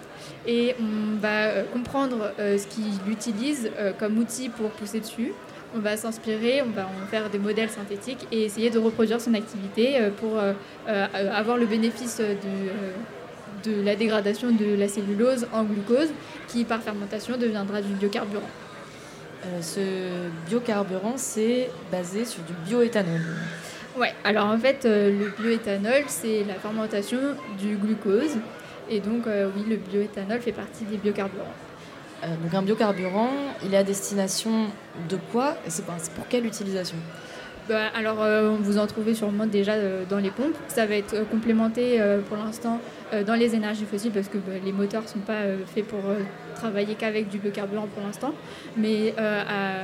[0.46, 5.32] Et on va comprendre ce qu'il utilise comme outil pour pousser dessus.
[5.76, 9.34] On va s'inspirer, on va en faire des modèles synthétiques et essayer de reproduire son
[9.34, 10.54] activité euh, pour euh,
[10.88, 16.10] euh, avoir le bénéfice de, de la dégradation de la cellulose en glucose
[16.48, 18.44] qui par fermentation deviendra du biocarburant.
[19.46, 23.22] Euh, ce biocarburant, c'est basé sur du bioéthanol.
[23.98, 27.20] Ouais, alors en fait, le bioéthanol, c'est la fermentation
[27.60, 28.38] du glucose.
[28.90, 31.54] Et donc, oui, le bioéthanol fait partie des biocarburants.
[32.24, 33.30] Euh, donc un biocarburant,
[33.66, 34.68] il est à destination
[35.10, 36.96] de quoi c'est pour quelle utilisation
[37.68, 40.56] Bah, alors, euh, vous en trouvez sûrement déjà euh, dans les pompes.
[40.68, 42.80] Ça va être complémenté pour l'instant
[43.28, 45.42] dans les énergies fossiles parce que bah, les moteurs ne sont pas
[45.74, 46.00] faits pour
[46.56, 48.34] travailler qu'avec du biocarburant pour l'instant.
[48.78, 49.84] Mais à-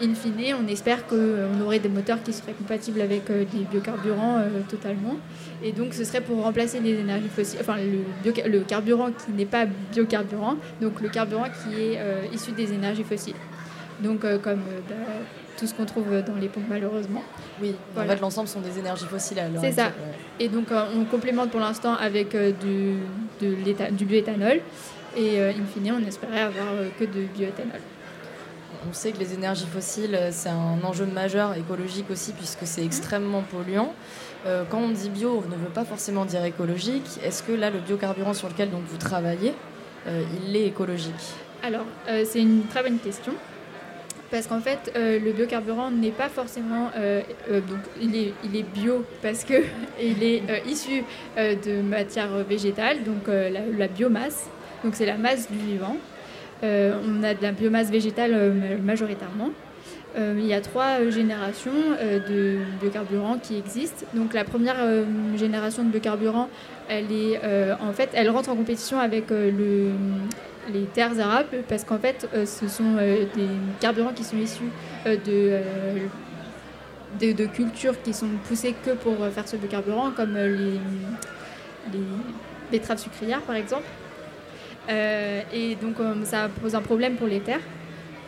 [0.00, 4.38] in fine, on espère qu'on aurait des moteurs qui seraient compatibles avec euh, des biocarburants
[4.38, 5.16] euh, totalement.
[5.62, 9.66] Et donc, ce serait pour remplacer les énergies fossiles, enfin le, carburant qui n'est pas
[9.92, 13.34] biocarburant, donc le carburant qui est euh, issu des énergies fossiles.
[14.00, 14.94] Donc, euh, comme euh, bah,
[15.58, 17.22] tout ce qu'on trouve dans les pompes, malheureusement.
[17.60, 18.12] Oui, Voilà.
[18.12, 19.86] en fait, l'ensemble sont des énergies fossiles à l'heure C'est ça.
[19.86, 19.90] ouais.
[20.38, 22.94] Et donc, euh, on complémente pour l'instant avec euh, du,
[23.44, 24.60] de du bioéthanol.
[25.16, 27.80] Et euh, in fine, on espérait avoir euh, que de bioéthanol.
[28.88, 32.84] On sait que les énergies fossiles, euh, c'est un enjeu majeur écologique aussi, puisque c'est
[32.84, 33.92] extrêmement polluant.
[34.46, 37.04] Euh, quand on dit bio, on ne veut pas forcément dire écologique.
[37.22, 39.52] Est-ce que là, le biocarburant sur lequel donc, vous travaillez,
[40.06, 41.34] euh, il est écologique?
[41.62, 43.32] Alors, euh, c'est une très bonne question.
[44.30, 46.90] Parce qu'en fait, le biocarburant n'est pas forcément.
[47.48, 49.54] donc, il est, il est bio parce que
[50.02, 51.02] il est issu
[51.38, 54.50] de matière végétale, donc la, la biomasse.
[54.84, 55.96] Donc, c'est la masse du vivant.
[56.64, 59.50] Euh, on a de la biomasse végétale euh, ma- majoritairement.
[60.16, 61.70] Euh, il y a trois générations
[62.28, 64.06] de biocarburants qui existent.
[64.14, 64.76] Donc, la première
[65.36, 66.48] génération de biocarburants,
[66.88, 69.90] elle rentre en compétition avec le
[70.70, 73.48] les terres arables parce qu'en fait ce sont des
[73.80, 74.68] carburants qui sont issus
[75.06, 75.62] de,
[77.46, 80.78] cultures qui sont poussées que pour faire ce biocarburant comme les,
[81.90, 82.04] les
[82.70, 83.86] betteraves sucrières par exemple
[84.88, 87.60] et donc euh, ça pose un problème pour les terres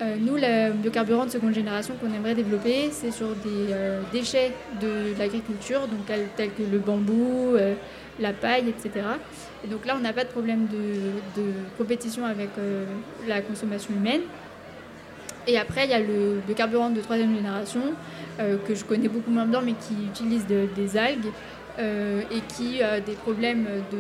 [0.02, 4.52] Euh, nous, le biocarburant de seconde génération qu'on aimerait développer, c'est sur des euh, déchets
[4.80, 7.74] de l'agriculture, tels, que le bambou, euh,
[8.18, 9.04] la paille, etc.
[9.62, 11.42] Et donc là, on n'a pas de problème de,
[11.76, 12.86] compétition avec euh,
[13.28, 14.22] la consommation humaine.
[15.46, 17.82] Et après, il y a le biocarburant de troisième génération,
[18.40, 21.30] euh, que je connais beaucoup moins bien, mais qui utilise de- des algues
[21.78, 23.98] euh, et qui a des problèmes de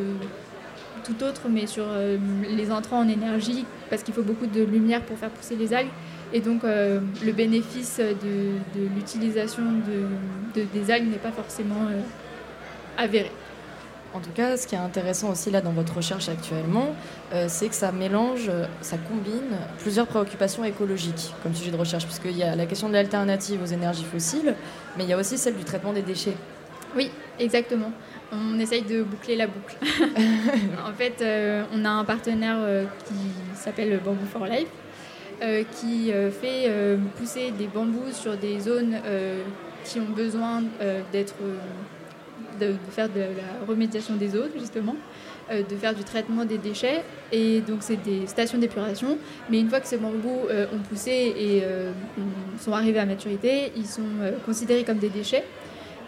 [1.04, 2.16] tout autre, mais sur euh,
[2.48, 5.88] les entrants en énergie, parce qu'il faut beaucoup de lumière pour faire pousser les algues.
[6.32, 11.86] Et donc, euh, le bénéfice de, de l'utilisation de, de- des algues n'est pas forcément
[11.90, 12.00] euh,
[12.96, 13.30] avéré.
[14.12, 16.94] En tout cas, ce qui est intéressant aussi là dans votre recherche actuellement,
[17.32, 22.36] euh, c'est que ça mélange, ça combine plusieurs préoccupations écologiques comme sujet de recherche, puisqu'il
[22.36, 24.54] y a la question de l'alternative aux énergies fossiles,
[24.96, 26.34] mais il y a aussi celle du traitement des déchets.
[26.96, 27.92] Oui, exactement.
[28.32, 29.76] On essaye de boucler la boucle.
[29.82, 33.14] en fait, euh, on a un partenaire euh, qui
[33.58, 34.68] s'appelle Bamboo for Life,
[35.42, 36.70] euh, qui fait
[37.16, 38.96] pousser des bambous sur des zones
[39.84, 40.62] qui ont besoin
[41.12, 41.34] d'être,
[42.60, 44.94] de, de faire de la remédiation des eaux, justement,
[45.50, 47.02] de faire du traitement des déchets.
[47.32, 49.18] Et donc, c'est des stations d'épuration.
[49.48, 51.62] Mais une fois que ces bambous ont poussé et
[52.18, 54.02] ont- sont arrivés à maturité, ils sont
[54.46, 55.44] considérés comme des déchets.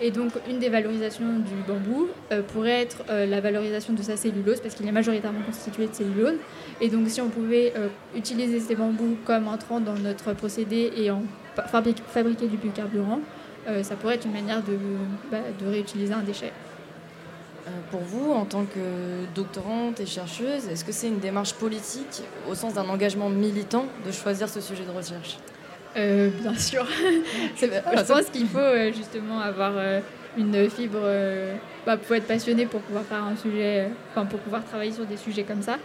[0.04, 4.16] Et donc, une des valorisations du bambou euh, pourrait être euh, la valorisation de sa
[4.16, 6.34] cellulose, parce qu'il est majoritairement constitué de cellulose.
[6.80, 7.86] Et donc, si on pouvait euh,
[8.16, 11.22] utiliser ces bambous comme entrant dans notre procédé et en
[11.66, 13.20] fabriquer du biocarburant,
[13.82, 14.76] ça pourrait être une manière de,
[15.30, 16.50] bah, de réutiliser un déchet.
[17.92, 22.56] Pour vous, en tant que doctorante et chercheuse, est-ce que c'est une démarche politique, au
[22.56, 25.36] sens d'un engagement militant, de choisir ce sujet de recherche?
[25.96, 26.86] Euh, bien sûr.
[27.56, 30.00] je pense qu'il faut euh, justement avoir euh,
[30.36, 31.00] une fibre
[31.86, 35.16] bah, pour être passionné pour pouvoir faire un sujet, enfin pour pouvoir travailler sur des
[35.16, 35.78] sujets comme ça.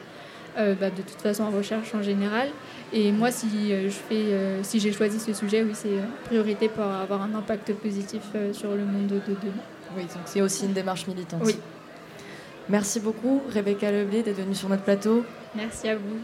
[0.56, 2.48] Bah, de toute façon en recherche en général.
[2.92, 4.26] Et moi, si je fais,
[4.64, 8.84] si j'ai choisi ce sujet, oui, c'est priorité pour avoir un impact positif sur le
[8.84, 9.64] monde de demain.
[9.96, 11.44] Oui, donc c'est aussi une démarche militante.
[11.46, 11.58] Oui.
[12.70, 15.24] Merci beaucoup, Rebecca Leblé, d'être venue sur notre plateau.
[15.56, 16.18] Merci à vous.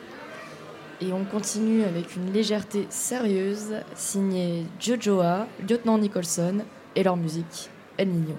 [1.05, 6.59] Et on continue avec une légèreté sérieuse, signée Jojoa, Lieutenant Nicholson
[6.95, 8.35] et leur musique El Niño.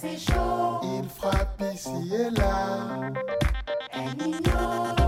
[0.00, 0.80] C'est chaud.
[0.82, 3.10] Il frappe ici et là.
[3.92, 5.03] El Niño.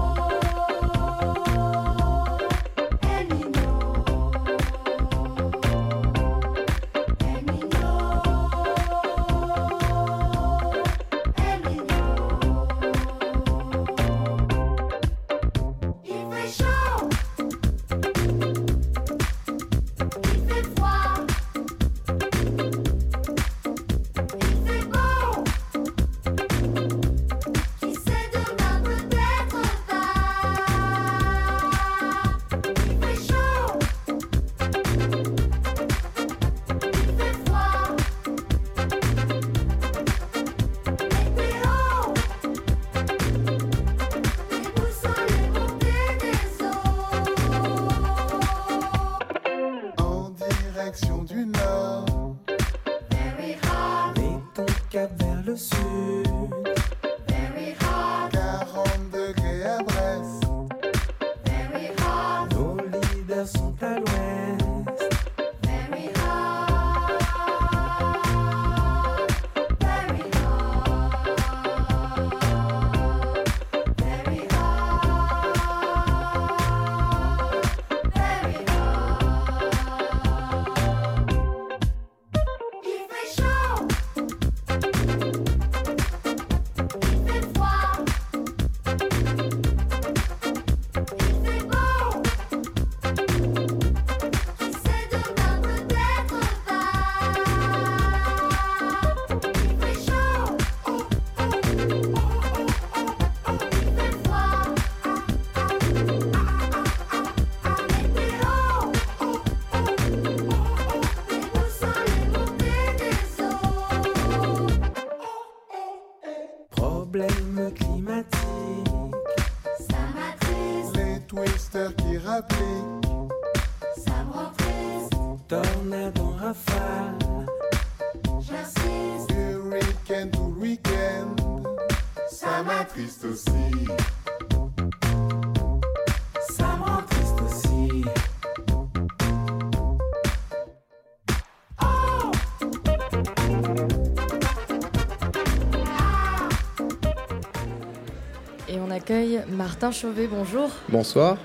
[149.78, 150.70] Martin Chauvet, bonjour.
[150.88, 151.36] Bonsoir.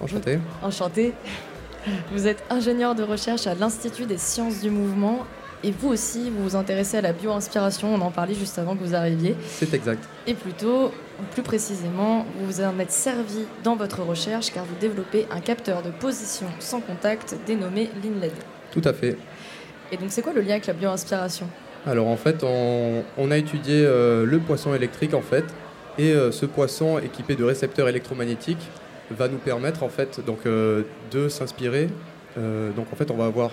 [0.00, 0.38] Enchanté.
[0.62, 1.14] Enchanté.
[2.12, 5.26] Vous êtes ingénieur de recherche à l'Institut des sciences du mouvement
[5.64, 8.84] et vous aussi, vous vous intéressez à la bio-inspiration, on en parlait juste avant que
[8.84, 9.34] vous arriviez.
[9.48, 10.08] C'est exact.
[10.28, 10.92] Et plutôt,
[11.32, 15.82] plus précisément, vous vous en êtes servi dans votre recherche car vous développez un capteur
[15.82, 18.30] de position sans contact dénommé l'INLED.
[18.70, 19.16] Tout à fait.
[19.90, 21.48] Et donc c'est quoi le lien avec la bio-inspiration?
[21.84, 25.44] Alors en fait, on, a étudié euh, le poisson électrique en fait,
[26.00, 28.70] et euh, ce poisson équipé de récepteurs électromagnétiques
[29.10, 31.88] va nous permettre en fait donc euh, de s'inspirer.
[32.38, 33.50] Euh, donc en fait on va avoir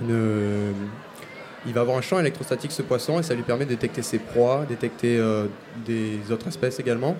[0.00, 0.74] une,
[1.64, 4.18] il va avoir un champ électrostatique ce poisson et ça lui permet de détecter ses
[4.18, 5.22] proies, détecter
[5.84, 7.16] des autres espèces également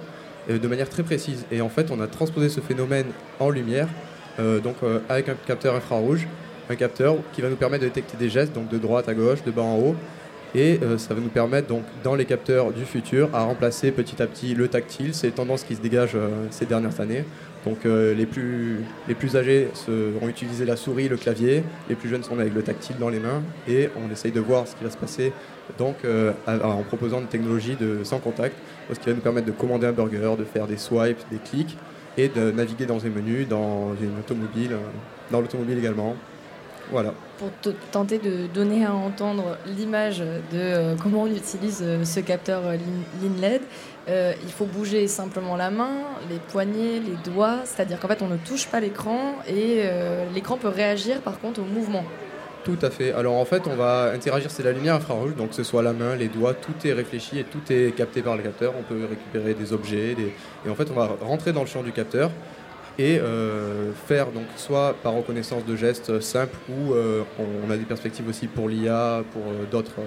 [0.49, 1.45] de manière très précise.
[1.53, 3.07] Et en fait on a transposé ce phénomène
[3.39, 3.89] en lumière
[4.39, 4.77] donc
[5.09, 6.27] avec un capteur infrarouge,
[6.69, 9.45] un capteur qui va nous permettre de détecter des gestes donc de droite à gauche,
[9.45, 9.97] de bas en haut
[10.57, 14.23] et euh, ça va nous permettre donc dans les capteurs du futur à remplacer petit
[14.23, 15.15] à petit le tactile.
[15.15, 17.25] C'est une tendance qui se dégage euh, ces dernières années.
[17.67, 19.69] Donc euh, les, plus, les plus âgés
[20.23, 23.19] ont utilisé la souris, le clavier, les plus jeunes sont avec le tactile dans les
[23.19, 25.33] mains et on essaye de voir ce qui va se passer
[25.79, 25.97] donc,
[26.47, 28.55] en proposant une technologie sans contact,
[28.89, 31.77] ce qui va nous permettre de commander un burger, de faire des swipes, des clics
[32.17, 34.77] et de naviguer dans un menus, dans une automobile,
[35.33, 36.15] dans l'automobile également.
[36.91, 37.13] Voilà.
[37.39, 37.51] Pour
[37.91, 42.63] tenter de donner à entendre l'image de euh, comment on utilise euh, ce capteur
[43.21, 43.63] LinLED,
[44.09, 45.91] il faut bouger simplement la main,
[46.31, 49.83] les poignets, les doigts, c'est-à-dire qu'en fait on ne touche pas l'écran et
[50.33, 52.05] l'écran peut réagir par contre au mouvement.
[52.67, 53.13] Tout à fait.
[53.13, 55.93] Alors en fait, on va interagir, c'est la lumière infrarouge, donc que ce soit la
[55.93, 58.75] main, les doigts, tout est réfléchi et tout est capté par le capteur.
[58.77, 60.17] On peut récupérer des objets,
[60.67, 62.33] et en fait, on va rentrer dans le champ du capteur
[62.99, 67.85] et euh, faire donc soit par reconnaissance de gestes simples ou euh, on, a des
[67.85, 70.01] perspectives aussi pour l'IA, pour euh, d'autres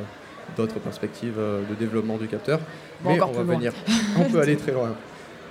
[0.57, 2.59] d'autres perspectives de développement du capteur.
[3.05, 3.71] Mais on va venir,
[4.17, 4.95] on peut aller très loin.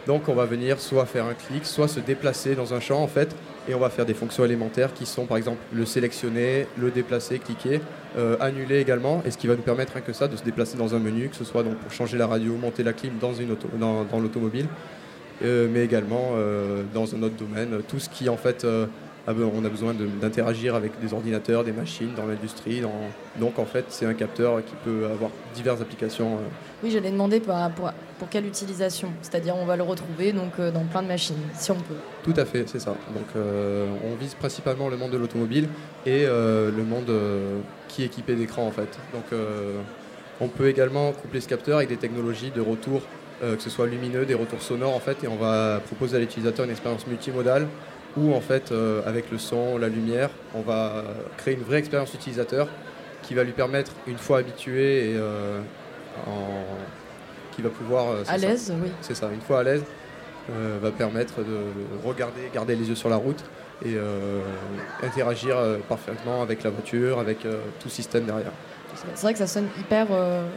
[0.09, 3.07] Donc on va venir soit faire un clic, soit se déplacer dans un champ en
[3.07, 3.35] fait,
[3.69, 7.39] et on va faire des fonctions élémentaires qui sont par exemple le sélectionner, le déplacer,
[7.39, 7.81] cliquer,
[8.41, 10.97] annuler également, et ce qui va nous permettre rien que ça de se déplacer dans
[10.97, 13.55] un menu, que ce soit donc pour changer la radio, monter la clim dans, une
[13.79, 14.67] dans l'automobile,
[15.43, 18.87] mais également euh, dans un autre domaine, tout ce qui en fait euh,
[19.29, 22.83] on a besoin d'interagir avec des ordinateurs, des machines dans l'industrie.
[23.39, 26.39] Donc en fait, c'est un capteur qui peut avoir diverses applications.
[26.83, 30.85] Oui, j'allais demander pour, pour, pour, quelle utilisation C'est-à-dire, on va le retrouver donc dans
[30.85, 31.97] plein de machines, si on peut.
[32.25, 32.97] Tout à fait, c'est ça.
[33.15, 35.69] Donc on vise principalement le monde de l'automobile
[36.07, 37.13] et le monde
[37.89, 38.99] qui est équipé d'écrans en fait.
[39.13, 39.39] Donc
[40.41, 43.03] on peut également coupler ce capteur avec des technologies de retour
[43.43, 46.21] euh, que ce soit lumineux, des retours sonores en fait, et on va proposer à
[46.21, 47.69] l'utilisateur une expérience multimodale
[48.17, 51.05] où en fait, euh, avec le son, la lumière, on va
[51.37, 52.67] créer une vraie expérience utilisateur
[53.23, 55.61] qui va lui permettre, une fois habitué et euh,
[57.53, 58.91] qui va pouvoir à l'aise, oui.
[59.03, 59.85] C'est ça, une fois à l'aise,
[60.81, 61.61] va permettre de
[62.05, 63.45] regarder, garder les yeux sur la route
[63.85, 63.97] et
[65.03, 65.57] interagir
[65.89, 67.47] parfaitement avec la voiture, avec
[67.81, 68.53] tout système derrière.
[68.95, 70.09] C'est vrai que ça sonne hyper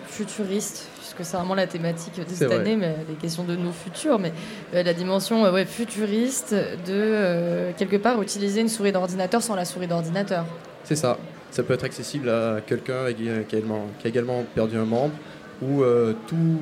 [0.08, 4.20] futuriste que c'est vraiment la thématique de cette année, mais les questions de nos futurs,
[4.20, 4.34] mais
[4.74, 9.56] euh, la dimension euh, ouais, futuriste de euh, quelque part utiliser une souris d'ordinateur sans
[9.56, 10.46] la souris d'ordinateur.
[10.84, 11.18] C'est ça.
[11.52, 15.14] Ça peut être accessible à quelqu'un qui, a également perdu un membre,
[15.62, 15.84] ou
[16.28, 16.60] tout,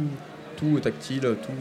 [0.57, 1.51] tout tactile, tout,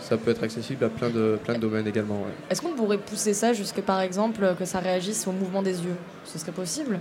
[0.00, 2.22] ça peut être accessible à plein de, plein de domaines également.
[2.48, 5.96] Est-ce qu'on pourrait pousser ça jusque par exemple que ça réagisse au mouvement des yeux?
[6.24, 6.98] Ce serait possible?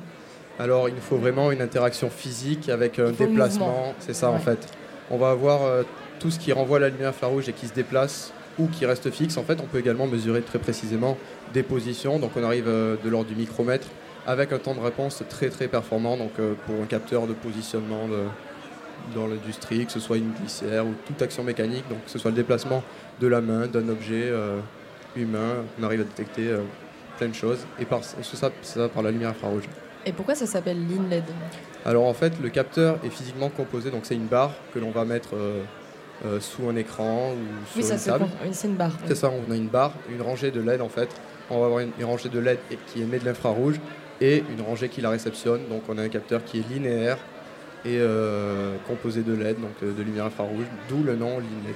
[0.59, 4.67] Alors il faut vraiment une interaction physique avec un déplacement, c'est ça en fait.
[5.09, 5.83] On va avoir euh,
[6.19, 9.37] tout ce qui renvoie la lumière infrarouge et qui se déplace ou qui reste fixe.
[9.37, 11.17] En fait, on peut également mesurer très précisément
[11.53, 12.19] des positions.
[12.19, 13.87] Donc on arrive euh, de l'ordre du micromètre
[14.25, 16.17] avec un temps de réponse très très performant.
[16.17, 18.07] Donc euh, pour un capteur de positionnement
[19.15, 22.31] dans l'industrie, que ce soit une glissière ou toute action mécanique, donc que ce soit
[22.31, 22.83] le déplacement
[23.19, 24.31] de la main, d'un objet
[25.15, 26.55] humain, on arrive à détecter
[27.17, 27.65] plein de choses.
[27.79, 29.67] Et par, ça, ça par la lumière infrarouge.
[30.05, 31.23] Et pourquoi ça s'appelle l'InLED
[31.85, 35.05] Alors en fait, le capteur est physiquement composé, donc c'est une barre que l'on va
[35.05, 35.61] mettre euh,
[36.25, 38.25] euh, sous un écran ou sur oui, une table.
[38.43, 38.91] Oui, c'est une barre.
[39.07, 41.09] C'est ça, on a une barre, une rangée de LED en fait.
[41.49, 43.79] On va avoir une, rangée de LED qui émet de l'infrarouge
[44.19, 45.61] et une rangée qui la réceptionne.
[45.69, 47.17] Donc on a un capteur qui est linéaire
[47.85, 51.75] et euh, composé de LED, donc de lumière infrarouge, d'où le nom l'InLED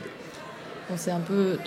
[0.95, 1.57] c'est un peu,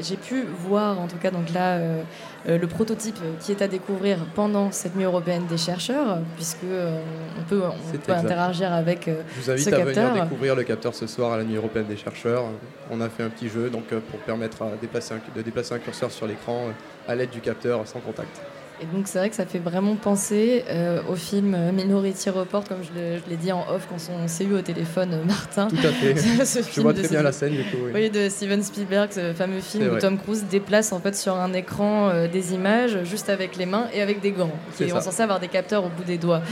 [0.00, 2.02] j'ai pu voir en tout cas donc là euh,
[2.48, 7.00] euh, le prototype qui est à découvrir pendant cette nuit européenne des chercheurs, puisque euh,
[7.40, 11.06] on peut, on peut interagir avec Je vous invite à venir découvrir le capteur ce
[11.06, 12.44] soir à la nuit européenne des chercheurs.
[12.90, 16.10] On a fait un petit jeu donc pour permettre à déplacer de déplacer un curseur
[16.10, 16.68] sur l'écran
[17.08, 18.40] à l'aide du capteur sans contact.
[18.80, 22.78] Et donc c'est vrai que ça fait vraiment penser euh, au film Minority Report, comme
[22.82, 25.68] je l'ai dit en off quand on s'est eu au téléphone, euh, Martin.
[25.68, 26.14] Tout à fait.
[26.74, 27.76] je vois très bien la scène du coup.
[27.94, 28.10] Oui.
[28.10, 32.08] de Steven Spielberg, ce fameux film où Tom Cruise déplace en fait sur un écran
[32.08, 34.50] euh, des images juste avec les mains et avec des gants.
[34.76, 36.42] Qui on censé avoir des capteurs au bout des doigts.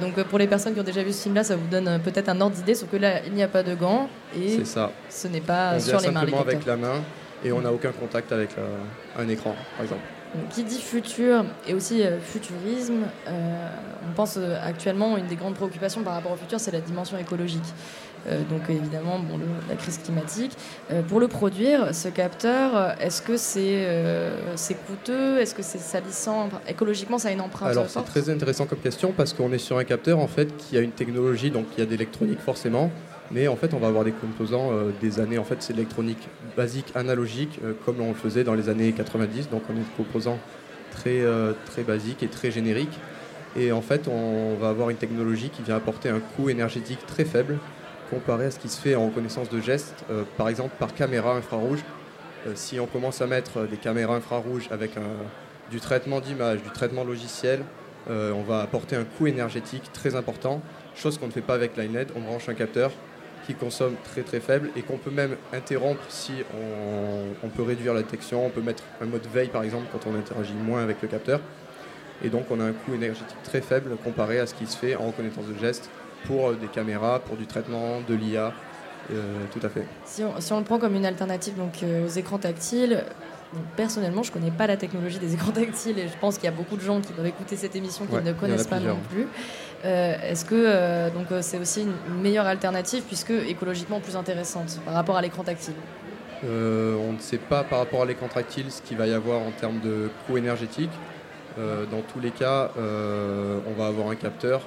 [0.00, 2.40] donc pour les personnes qui ont déjà vu ce film-là, ça vous donne peut-être un
[2.40, 4.92] ordre d'idée, sauf que là il n'y a pas de gants et ça.
[5.08, 6.20] ce n'est pas sur les mains.
[6.20, 7.02] Simplement avec la main
[7.44, 8.50] et on n'a aucun contact avec
[9.18, 10.02] un écran, par exemple
[10.50, 13.68] qui dit futur et aussi euh, futurisme, euh,
[14.08, 17.18] on pense euh, actuellement une des grandes préoccupations par rapport au futur, c'est la dimension
[17.18, 17.60] écologique.
[18.50, 20.52] donc évidemment, bon, la crise climatique.
[21.08, 23.88] pour le produire, ce capteur, est-ce que c'est
[24.56, 25.40] c'est coûteux?
[25.40, 26.50] Est-ce que c'est salissant?
[26.68, 29.78] Écologiquement, ça a une empreinte Alors c'est très intéressant comme question parce qu'on est sur
[29.78, 32.90] un capteur en fait qui a une technologie, donc il y a d'électronique forcément,
[33.30, 35.38] mais en fait, on va avoir des composants euh, des années.
[35.38, 39.50] En fait, c'est l'électronique basique, analogique, euh, comme on le faisait dans les années 90.
[39.50, 40.38] Donc, on a des composants
[40.90, 42.98] très, euh, très basiques et très génériques.
[43.56, 47.24] Et en fait, on va avoir une technologie qui vient apporter un coût énergétique très
[47.24, 47.58] faible
[48.10, 50.04] comparé à ce qui se fait en reconnaissance de gestes,
[50.36, 51.78] par exemple par caméra infrarouge,
[52.56, 54.92] si on commence à mettre des caméras infrarouges avec
[55.70, 57.62] du traitement d'image, du traitement logiciel,
[58.08, 60.60] on va apporter un coût énergétique très important,
[60.96, 62.08] chose qu'on ne fait pas avec LineLED.
[62.16, 62.90] On branche un capteur
[63.46, 66.32] qui consomme très très faible et qu'on peut même interrompre si
[67.42, 70.14] on, peut réduire la détection, on peut mettre un mode veille par exemple quand on
[70.14, 71.40] interagit moins avec le capteur.
[72.22, 74.96] Et donc on a un coût énergétique très faible comparé à ce qui se fait
[74.96, 75.90] en reconnaissance de gestes
[76.24, 78.52] pour des caméras, pour du traitement, de l'IA,
[79.10, 79.86] euh, tout à fait.
[80.04, 83.04] Si on, le prend comme une alternative donc, euh, aux écrans tactiles,
[83.76, 86.48] personnellement, je ne connais pas la technologie des écrans tactiles et je pense qu'il y
[86.48, 89.26] a beaucoup de gens qui doivent écouter cette émission qui ne connaissent pas non plus.
[89.84, 94.78] Euh, est-ce que euh, donc euh, c'est aussi une meilleure alternative puisque écologiquement plus intéressante
[94.84, 95.74] par rapport à l'écran tactile
[96.42, 99.50] On ne sait pas par rapport à l'écran tactile ce qu'il va y avoir en
[99.52, 100.90] termes de coût énergétique.
[101.56, 104.62] dans tous les cas, on va avoir un capteur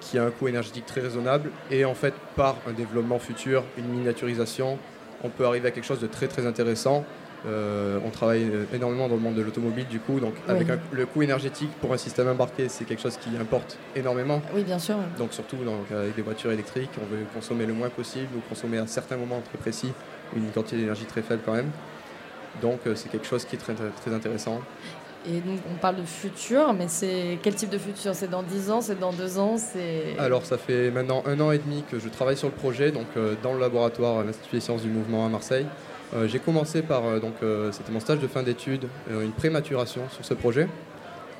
[0.00, 3.88] qui a un coût énergétique très raisonnable et en fait par un développement futur, une
[3.88, 4.78] miniaturisation,
[5.22, 7.04] on peut arriver à quelque chose de très très intéressant
[7.46, 11.22] euh, on travaille énormément dans le monde de l'automobile, du coup, donc avec le coût
[11.22, 14.42] énergétique pour un système embarqué, c'est quelque chose qui importe énormément.
[14.54, 14.96] Oui, bien sûr.
[15.18, 18.78] Donc surtout donc, avec des voitures électriques, on veut consommer le moins possible ou consommer
[18.78, 19.92] à certains moments très précis
[20.34, 21.70] une quantité d'énergie très faible quand même.
[22.62, 24.60] Donc euh, c'est quelque chose qui est très, très intéressant.
[25.28, 28.14] Et donc on parle de futur, mais c'est quel type de futur?
[28.14, 30.16] C'est dans 10 ans, c'est dans 2 ans c'est...
[30.18, 33.06] Alors ça fait maintenant un an et demi que je travaille sur le projet, donc
[33.16, 35.66] euh, dans le laboratoire à l'Institut des sciences du mouvement à Marseille.
[36.14, 40.02] Euh, j'ai commencé par, euh, donc, euh, c'était mon stage de fin d'études, une prématuration
[40.10, 40.68] sur ce projet.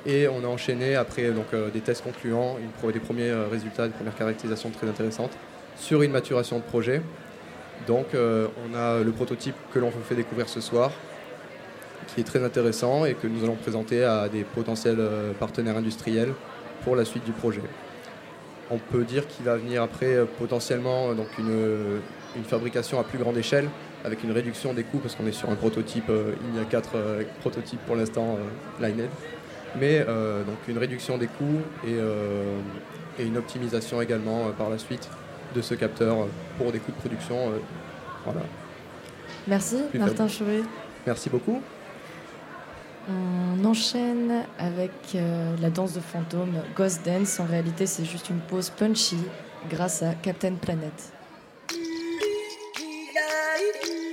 [0.05, 2.57] Et on a enchaîné après donc, des tests concluants,
[2.93, 5.31] des premiers résultats, des premières caractérisations très intéressantes
[5.75, 7.01] sur une maturation de projet.
[7.87, 10.91] Donc on a le prototype que l'on vous fait découvrir ce soir,
[12.07, 15.01] qui est très intéressant et que nous allons présenter à des potentiels
[15.39, 16.33] partenaires industriels
[16.85, 17.63] pour la suite du projet.
[18.71, 21.99] On peut dire qu'il va venir après potentiellement donc une,
[22.37, 23.67] une fabrication à plus grande échelle
[24.03, 26.65] avec une réduction des coûts parce qu'on est sur un prototype, euh, il y a
[26.65, 29.09] quatre euh, prototypes pour l'instant euh, Lined,
[29.79, 31.97] mais donc une réduction des coûts et,
[33.19, 35.09] une optimisation également par la suite
[35.55, 36.27] de ce capteur
[36.57, 37.51] pour des coûts de production.
[38.23, 38.41] voilà.
[39.47, 40.61] Merci Martin Chauvet.
[41.05, 41.61] Merci beaucoup.
[43.09, 45.17] On enchaîne avec
[45.61, 47.39] la danse de fantômes, Ghost Dance.
[47.39, 49.17] En réalité, c'est juste une pause punchy
[49.69, 51.16] grâce à Captain Planet.
[53.57, 54.06] Êtes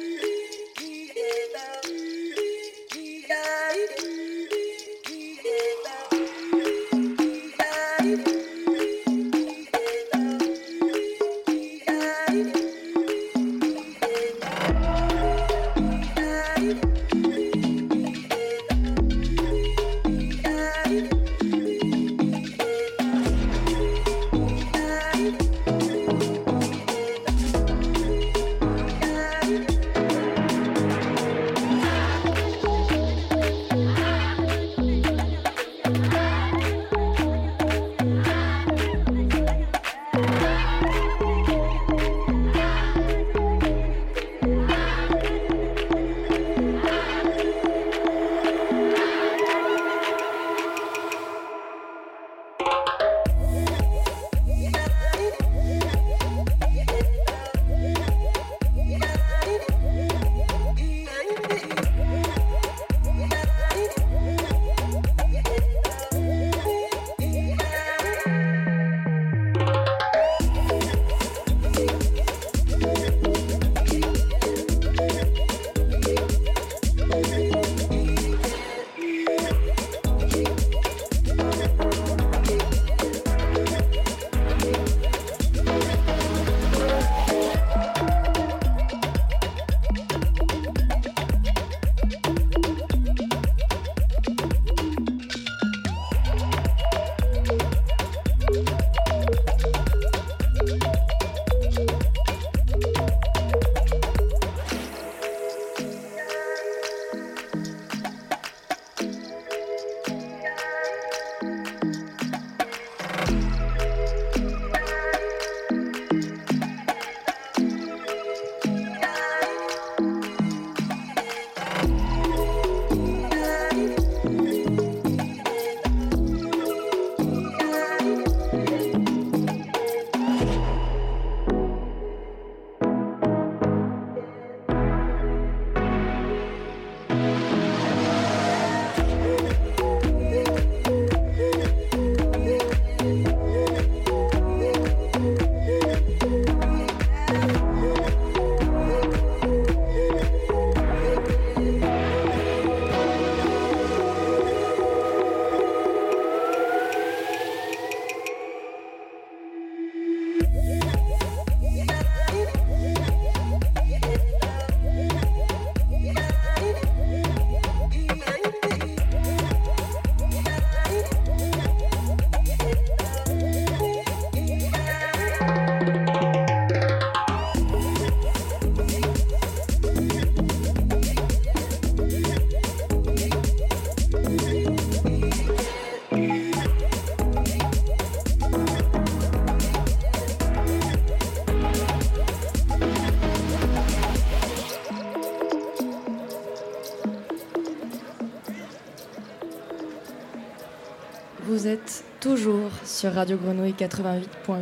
[203.04, 204.54] sur Radio Grenouille 88.8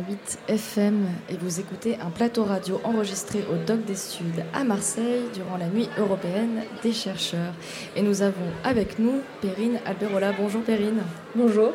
[0.49, 5.55] FM et vous écoutez un plateau radio enregistré au Doc des Suds à Marseille durant
[5.55, 7.53] la nuit européenne des chercheurs.
[7.95, 10.33] Et nous avons avec nous Perrine Alberola.
[10.37, 11.03] Bonjour Perrine.
[11.35, 11.71] Bonjour.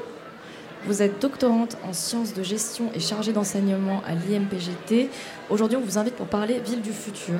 [0.85, 5.09] Vous êtes doctorante en sciences de gestion et chargée d'enseignement à l'IMPGT.
[5.49, 7.39] Aujourd'hui, on vous invite pour parler ville du futur.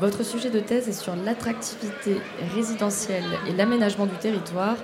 [0.00, 2.16] Votre sujet de thèse est sur l'attractivité
[2.54, 4.76] résidentielle et l'aménagement du territoire.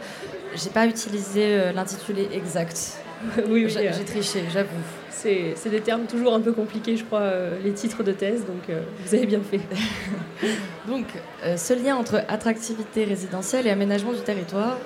[0.57, 3.02] J'ai pas utilisé euh, l'intitulé exact.
[3.37, 4.69] Oui, oui, J'ai euh, triché, j'avoue.
[5.11, 8.69] c'est des termes toujours un peu compliqués, je crois, euh, les titres de thèse, donc
[8.69, 9.61] euh, vous avez bien fait.
[10.89, 11.07] Donc,
[11.45, 14.77] euh, ce lien entre attractivité résidentielle et aménagement du territoire,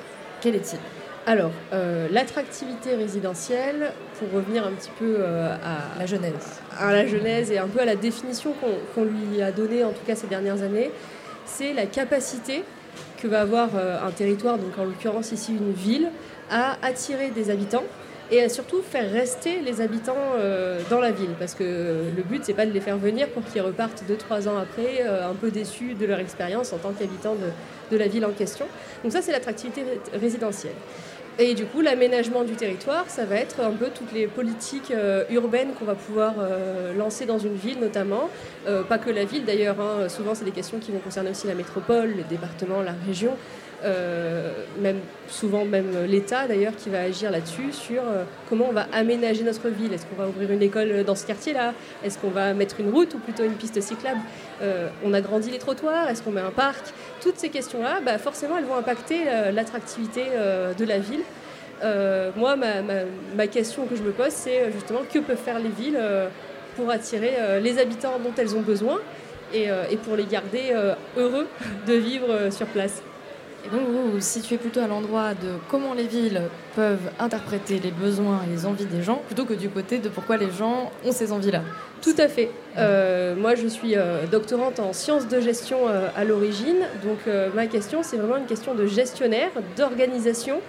[0.43, 0.79] quel est-il?
[1.27, 1.51] Alors,
[2.13, 6.61] l'attractivité résidentielle, pour revenir un petit peu à, La genèse.
[6.79, 8.53] à la genèse et un peu à la définition
[8.95, 10.93] qu'on lui a donnée, en tout cas ces dernières années,
[11.45, 12.63] c'est la capacité
[13.21, 16.11] que va avoir un territoire, donc en l'occurrence ici une ville,
[16.49, 17.83] à attirer des habitants
[18.31, 21.31] et surtout faire rester les habitants euh, dans la ville.
[21.39, 21.63] Parce que
[22.17, 25.29] le but, c'est pas de les faire venir pour qu'ils repartent 2-3 ans après, euh,
[25.31, 28.67] un peu déçus de leur expérience en tant qu'habitants de, de la ville en question.
[29.05, 30.73] Donc ça, c'est l'attractivité ré- résidentielle.
[31.39, 35.25] Et du coup, l'aménagement du territoire, ça va être un peu toutes les politiques euh,
[35.31, 36.33] urbaines qu'on va pouvoir
[36.97, 38.31] lancer dans une ville, notamment.
[38.89, 40.09] Pas que la ville d'ailleurs, hein.
[40.09, 43.37] souvent c'est des questions qui vont concerner aussi la métropole, le département, la région,
[44.81, 49.43] même souvent même l'État d'ailleurs qui va agir là-dessus sur euh, comment on va aménager
[49.43, 49.93] notre ville.
[49.93, 51.75] Est-ce qu'on va ouvrir une école dans ce quartier-là?
[52.05, 54.21] Est-ce qu'on va mettre une route ou plutôt une piste cyclable?
[54.63, 56.85] Euh, On agrandit les trottoirs Est-ce qu'on met un parc?
[57.21, 61.23] Toutes ces questions-là, bah, forcément, elles vont impacter euh, l'attractivité euh, de la ville.
[61.85, 65.69] Euh, moi, ma, question que je me pose, c'est euh, justement que peuvent faire les
[65.69, 66.29] villes euh,
[66.75, 68.99] pour attirer euh, les habitants dont elles ont besoin
[69.53, 71.47] et, euh, pour les garder euh, heureux
[71.87, 73.03] de vivre euh, sur place?
[73.67, 76.43] Et vous vous situez plutôt à l'endroit de comment les villes
[76.77, 80.37] peuvent interpréter les besoins et les envies des gens, plutôt que du côté de pourquoi
[80.37, 81.63] les gens ont ces envies-là.
[82.01, 82.51] Tout à fait.
[82.79, 86.79] Euh, moi, je suis euh, doctorante en sciences de gestion euh, à l'origine.
[87.03, 87.19] Donc,
[87.55, 90.61] ma question, c'est vraiment une question de gestionnaire, d'organisation.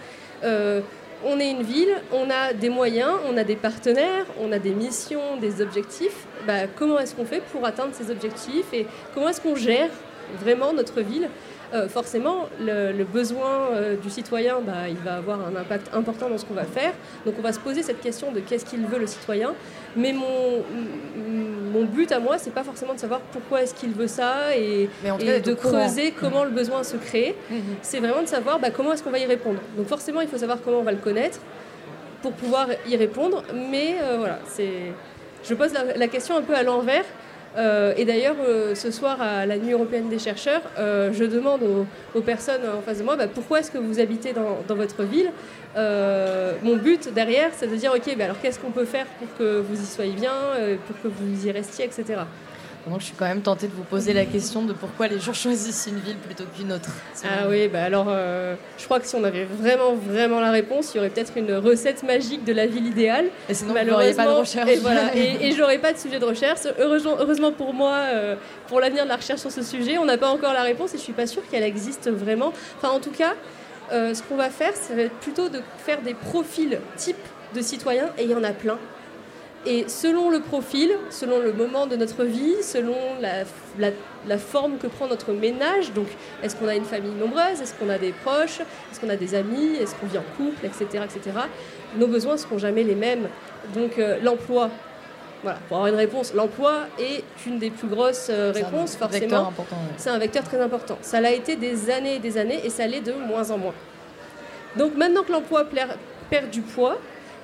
[1.26, 4.72] On est une ville, on a des moyens, on a des partenaires, on a des
[4.72, 6.28] missions, des objectifs.
[6.46, 8.86] Bah, comment est-ce qu'on fait pour atteindre ces objectifs et
[9.16, 9.90] comment est-ce qu'on gère
[10.40, 11.28] vraiment notre ville?
[11.74, 16.30] Euh, forcément, le, le besoin euh, du citoyen, bah, il va avoir un impact important
[16.30, 16.94] dans ce qu'on va faire.
[17.26, 19.54] Donc on va se poser cette question de qu'est-ce qu'il veut le citoyen.
[19.98, 20.64] Mais mon,
[21.74, 24.90] mon but à moi, c'est pas forcément de savoir pourquoi est-ce qu'il veut ça et,
[25.04, 25.80] Mais en tout et cas, d'être de courant.
[25.80, 27.36] creuser comment le besoin se crée.
[27.82, 29.60] C'est vraiment de savoir bah, comment est-ce qu'on va y répondre.
[29.76, 31.40] Donc forcément, il faut savoir comment on va le connaître
[32.22, 33.44] pour pouvoir y répondre.
[33.54, 34.94] Mais euh, voilà, c'est.
[35.44, 37.04] Je pose la, la question un peu à l'envers.
[37.58, 41.62] Euh, et d'ailleurs, euh, ce soir à la Nuit européenne des chercheurs, euh, je demande
[42.14, 45.32] aux, personnes en face de moi bah, pourquoi est-ce que vous habitez dans, votre ville.
[45.76, 49.60] Mon but derrière, c'est de dire ok, bah, alors qu'est-ce qu'on peut faire pour que
[49.60, 50.34] vous y soyez bien,
[50.88, 52.22] pour que vous y restiez, etc.
[52.90, 55.34] Donc, je suis quand même tentée de vous poser la question de pourquoi les gens
[55.34, 56.90] choisissent une ville plutôt qu'une autre.
[57.24, 60.94] Ah oui, bah alors euh, je crois que si on avait vraiment vraiment la réponse,
[60.94, 63.26] il y aurait peut-être une recette magique de la ville idéale.
[63.50, 64.70] Et sinon, vous n'auriez pas de Malheureusement, recherche.
[64.70, 66.62] Et, voilà, et, et j'aurais pas de sujet de recherche.
[66.80, 68.36] Heureusement, heureusement pour moi, euh,
[68.68, 70.98] pour l'avenir de la recherche sur ce sujet, on n'a pas encore la réponse et
[70.98, 72.54] je suis pas sûre qu'elle existe vraiment.
[72.78, 73.34] Enfin, en tout cas,
[73.92, 77.16] euh, ce qu'on va faire, ça va être plutôt de faire des profils types
[77.54, 78.78] de citoyens et il y en a plein.
[79.66, 83.44] Et selon le profil, selon le moment de notre vie, selon la,
[83.80, 83.92] la-
[84.28, 86.08] la forme que prend notre ménage, donc
[86.44, 89.36] est-ce qu'on a une famille nombreuse, est-ce qu'on a des proches, est-ce qu'on a des
[89.36, 91.38] amis, est-ce qu'on vit en couple, etc., etc.,
[91.98, 93.28] nos besoins ne seront jamais les mêmes.
[93.74, 94.70] Donc euh, l'emploi,
[95.44, 98.98] voilà, pour avoir une réponse, l'emploi est une des plus grosses euh, C'est un réponses,
[98.98, 99.54] vecteur forcément.
[99.58, 99.94] ouais.
[99.98, 100.98] C'est un vecteur très important.
[101.02, 103.74] Ça l'a été des années et des années et ça l'est de moins en moins.
[104.78, 105.66] Donc maintenant que l'emploi
[106.30, 106.98] perd du poids,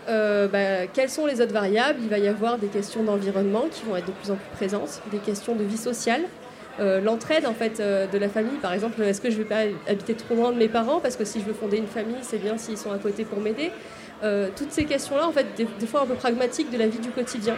[0.10, 2.00] euh, bah, quelles sont les autres variables?
[2.02, 5.02] Il va y avoir des questions d'environnement qui vont être de plus en plus présentes,
[5.12, 6.22] des questions de vie sociale,
[6.80, 8.58] euh, l'entraide en fait euh, de la famille.
[8.62, 11.00] Par exemple, est-ce que je vais pas habiter trop loin de mes parents?
[11.00, 13.40] Parce que si je veux fonder une famille, c'est bien s'ils sont à côté pour
[13.40, 13.72] m'aider.
[14.56, 17.10] Toutes ces questions-là, en fait, des, des fois un peu pragmatiques de la vie du
[17.10, 17.56] quotidien.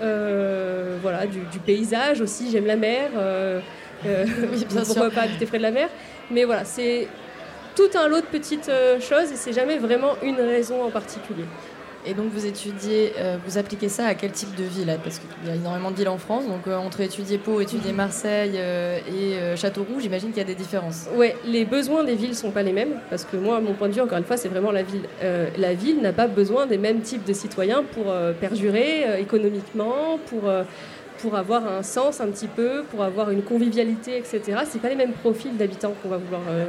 [0.00, 2.50] Voilà, du, du paysage aussi.
[2.50, 3.10] J'aime la mer.
[4.04, 5.14] Oui, bien pourquoi sûr.
[5.14, 5.88] pas habiter près de la mer?
[6.30, 7.08] Mais voilà, c'est
[7.74, 8.70] tout un lot de petites
[9.00, 11.44] choses et c'est jamais vraiment une raison en particulier.
[12.08, 15.48] Et donc vous étudiez, euh, vous appliquez ça à quel type de ville Parce qu'il
[15.48, 18.98] y a énormément de villes en France, donc euh, entre étudier Pau, étudier Marseille euh,
[19.08, 21.08] et Châteauroux, j'imagine qu'il y a des différences.
[21.16, 23.94] Ouais, les besoins des villes sont pas les mêmes parce que moi, mon point de
[23.94, 25.02] vue, encore une fois, c'est vraiment la ville.
[25.58, 30.42] La ville n'a pas besoin des mêmes types de citoyens pour perdurer économiquement, pour
[31.18, 34.60] pour avoir un sens un petit peu, pour avoir une convivialité, etc.
[34.64, 36.66] C'est pas les mêmes profils d'habitants qu'on va vouloir euh,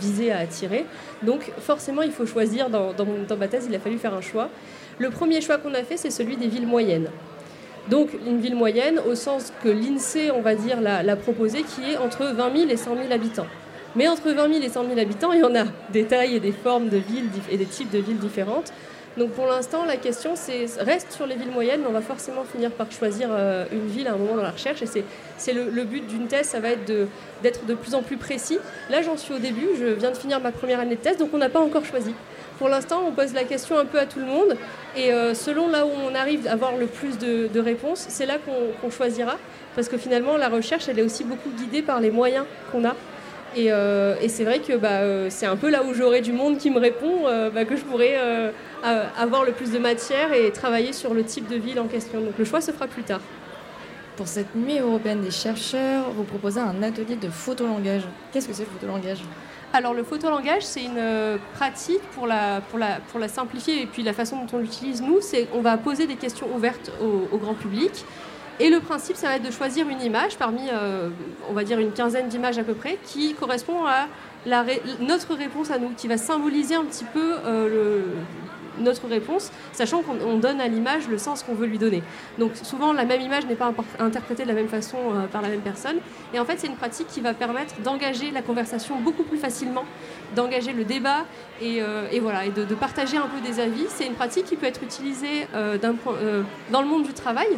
[0.00, 0.84] viser à attirer.
[1.22, 2.70] Donc forcément, il faut choisir.
[2.70, 4.48] Dans, dans, dans ma thèse, il a fallu faire un choix.
[4.98, 7.08] Le premier choix qu'on a fait, c'est celui des villes moyennes.
[7.88, 11.96] Donc une ville moyenne au sens que l'INSEE, on va dire, l'a, proposé, qui est
[11.96, 13.46] entre 20 000 et 100 000 habitants.
[13.96, 16.40] Mais entre 20 000 et 100 000 habitants, il y en a des tailles et
[16.40, 18.72] des formes de villes et des types de villes différentes.
[19.16, 20.34] Donc pour l'instant, la question
[20.78, 24.06] reste sur les villes moyennes, mais on va forcément finir par choisir euh, une ville
[24.06, 24.82] à un moment dans la recherche.
[24.82, 25.04] Et
[25.36, 26.92] c'est, le, le but d'une thèse, ça va être
[27.42, 28.58] d'être de plus en plus précis.
[28.88, 31.30] Là, j'en suis au début, je viens de finir ma première année de thèse, donc
[31.32, 32.14] on n'a pas encore choisi.
[32.58, 34.56] Pour l'instant, on pose la question un peu à tout le monde,
[34.94, 38.36] et euh, selon là où on arrive à avoir le plus de, réponses, c'est là
[38.38, 39.38] qu'on, choisira,
[39.74, 42.94] parce que finalement, la recherche, elle est aussi beaucoup guidée par les moyens qu'on a.
[43.56, 46.70] Et, euh, c'est vrai que bah, c'est un peu là où j'aurai du monde qui
[46.70, 47.22] me répond,
[47.54, 48.52] bah, que je pourrai a-
[48.82, 52.20] avoir le plus de matière et travailler sur le type de ville en question.
[52.20, 53.20] Donc le choix se fera plus tard.
[54.16, 58.02] Pour cette nuit européenne des chercheurs, vous proposez un atelier de photolangage.
[58.32, 59.20] Qu'est-ce que c'est le photolangage?
[59.72, 63.86] Alors le photolangage, c'est une euh, pratique pour la, pour, la, pour la simplifier et
[63.86, 67.34] puis la façon dont on l'utilise, nous, c'est on va poser des questions ouvertes au,
[67.34, 68.04] au grand public.
[68.58, 71.08] Et le principe, ça va être de choisir une image parmi, euh,
[71.48, 74.06] on va dire, une quinzaine d'images à peu près, qui correspond à
[74.44, 78.04] la ré- notre réponse à nous, qui va symboliser un petit peu euh, le-
[78.78, 82.02] notre réponse, sachant qu'on on donne à l'image le sens qu'on veut lui donner.
[82.38, 85.48] Donc souvent, la même image n'est pas interprétée de la même façon euh, par la
[85.48, 85.96] même personne.
[86.34, 89.84] Et en fait, c'est une pratique qui va permettre d'engager la conversation beaucoup plus facilement,
[90.34, 91.24] d'engager le débat
[91.60, 93.86] et, euh, voilà, et de, partager un peu des avis.
[93.88, 95.76] C'est une pratique qui peut être utilisée euh,
[96.70, 97.48] dans le monde du travail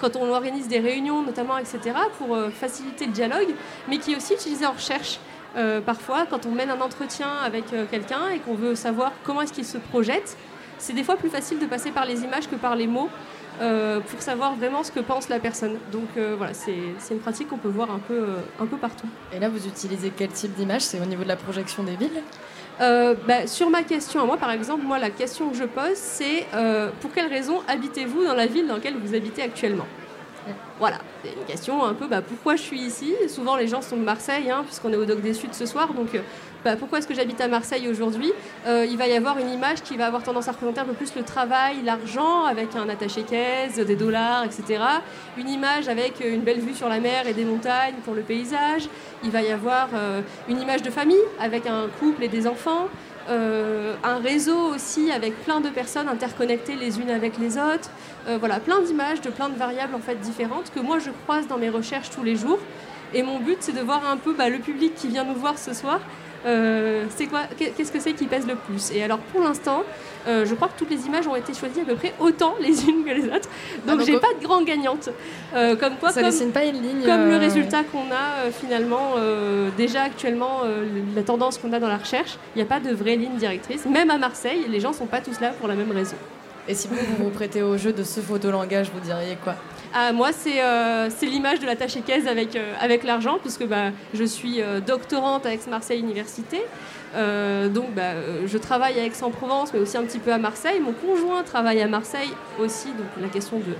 [0.00, 1.78] quand on organise des réunions notamment, etc.,
[2.16, 3.48] pour faciliter le dialogue,
[3.86, 5.18] mais qui est aussi utilisé en recherche.
[5.56, 9.42] Euh, parfois, quand on mène un entretien avec euh, quelqu'un et qu'on veut savoir comment
[9.42, 10.36] est-ce qu'il se projette,
[10.78, 13.10] c'est des fois plus facile de passer par les images que par les mots
[13.60, 15.76] euh, pour savoir vraiment ce que pense la personne.
[15.92, 16.72] Donc voilà, c'est
[17.10, 18.28] une pratique qu'on peut voir un peu,
[18.58, 19.08] un peu partout.
[19.34, 20.82] Et là, vous utilisez quel type d'image?
[20.82, 22.22] C'est au niveau de la projection des villes?
[22.80, 25.96] Euh, bah, sur ma question, à moi par exemple, moi la question que je pose
[25.96, 26.46] c'est
[27.02, 29.86] pour quelles raisons habitez-vous dans la ville dans laquelle vous habitez actuellement?
[30.78, 33.14] Voilà, c'est une question un peu bah, pourquoi je suis ici?
[33.28, 35.92] Souvent les gens sont de Marseille, hein, puisqu'on est au Doc des Sud ce soir,
[35.92, 36.20] donc euh,
[36.64, 38.32] bah, pourquoi est-ce que j'habite à Marseille aujourd'hui?
[38.66, 40.94] Euh, Il va y avoir une image qui va avoir tendance à représenter un peu
[40.94, 44.82] plus le travail, l'argent, avec un attaché-caisse, des dollars, etc.
[45.36, 48.22] Une image avec euh, une belle vue sur la mer et des montagnes pour le
[48.22, 48.88] paysage.
[49.22, 49.88] Il va y avoir
[50.48, 52.88] une image de famille avec un couple et des enfants.
[53.28, 57.90] Un réseau aussi avec plein de personnes interconnectées les unes avec les autres.
[58.28, 61.46] Euh, voilà, plein d'images de plein de variables en fait différentes que moi je croise
[61.46, 62.58] dans mes recherches tous les jours.
[63.12, 65.58] Et mon but c'est de voir un peu bah, le public qui vient nous voir
[65.58, 66.00] ce soir.
[66.46, 69.82] Euh, c'est quoi Qu'est-ce que c'est qui pèse le plus Et alors pour l'instant,
[70.26, 72.82] euh, je crois que toutes les images ont été choisies à peu près autant les
[72.88, 73.48] unes que les autres.
[73.86, 75.10] Donc, donc, j'ai pas de grande gagnante.
[75.54, 79.14] Euh, comme quoi, Ça comme, dessine pas une ligne comme le résultat qu'on a finalement
[79.76, 80.60] déjà actuellement,
[81.14, 83.84] la tendance qu'on a dans la recherche, il n'y a pas de vraie ligne directrice.
[83.86, 86.16] Même à Marseille, les gens sont pas tous là pour la même raison.
[86.68, 89.56] Et si vous vous, prêtez au jeu de ce photolangage, vous diriez quoi
[89.94, 94.24] Ah, moi, c'est euh, l'image de l'attaché caisse avec, euh, avec l'argent, puisque bah, je
[94.24, 96.62] suis euh, doctorante à Aix-Marseille Université.
[97.74, 98.12] Donc, bah,
[98.46, 100.78] je travaille à Aix-en-Provence, mais aussi un petit peu à Marseille.
[100.80, 102.30] Mon conjoint travaille à Marseille
[102.60, 103.74] aussi, donc la question de,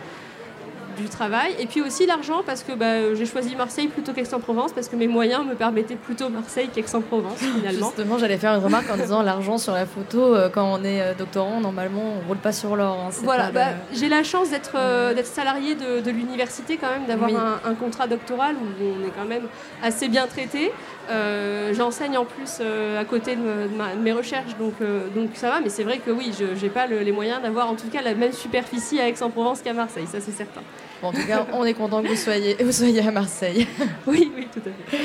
[1.01, 1.55] du travail.
[1.59, 5.09] Et puis aussi l'argent, parce que bah, j'ai choisi Marseille plutôt qu'Aix-en-Provence, parce que mes
[5.09, 7.87] moyens me permettaient plutôt Marseille qu'Aix-en-Provence, finalement.
[7.89, 11.01] Justement, j'allais faire une remarque en disant l'argent sur la photo, euh, quand on est
[11.01, 12.99] euh, doctorant, normalement, on roule pas sur l'or.
[13.07, 16.91] hein, Voilà, bah, le- j'ai la chance d'être euh, d'être salarié de, de l'université quand
[16.91, 17.37] même, d'avoir Oui.
[17.37, 19.45] un, un contrat doctoral où on est quand même
[19.83, 20.73] assez bien traité.
[21.11, 24.75] Euh, J'enseigne en plus euh, à côté de, me- de ma- de mes recherches, donc,
[24.81, 27.43] euh, donc ça va, mais c'est vrai que oui, je n'ai pas le- les moyens
[27.43, 30.61] d'avoir en tout cas la même superficie à Aix-en-Provence qu'à Marseille, ça c'est certain.
[31.03, 33.67] Bon, en tout cas, on est content que vous soyez, vous soyez à Marseille.
[34.07, 34.99] Oui, oui, tout à fait.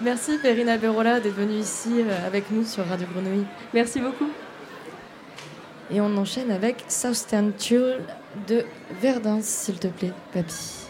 [0.00, 1.90] Merci Perrine Alberola d'être venue ici
[2.26, 3.44] avec nous sur Radio Grenouille.
[3.74, 4.28] Merci beaucoup.
[5.92, 7.98] Et on enchaîne avec Southern Tulle
[8.48, 8.64] de
[9.02, 10.81] Verdun, s'il te plaît, papy.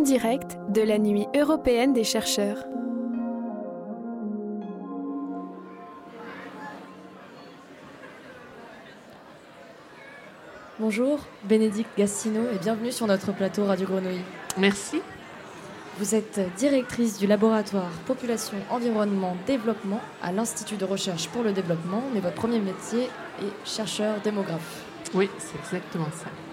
[0.00, 2.64] En direct de la Nuit européenne des chercheurs.
[10.78, 14.22] Bonjour, Bénédicte Gastino et bienvenue sur notre plateau Radio Grenouille.
[14.56, 15.02] Merci.
[15.98, 22.02] Vous êtes directrice du laboratoire Population, Environnement, Développement à l'Institut de recherche pour le développement,
[22.14, 23.02] mais votre premier métier
[23.42, 24.82] est chercheur démographe.
[25.12, 26.49] Oui, c'est exactement ça.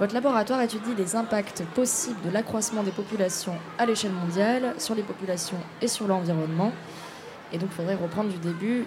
[0.00, 5.02] Votre laboratoire étudie les impacts possibles de l'accroissement des populations à l'échelle mondiale sur les
[5.02, 6.72] populations et sur l'environnement.
[7.52, 8.86] Et donc, il faudrait reprendre du début.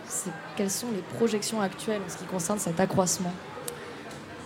[0.58, 3.32] Quelles sont les projections actuelles en ce qui concerne cet accroissement?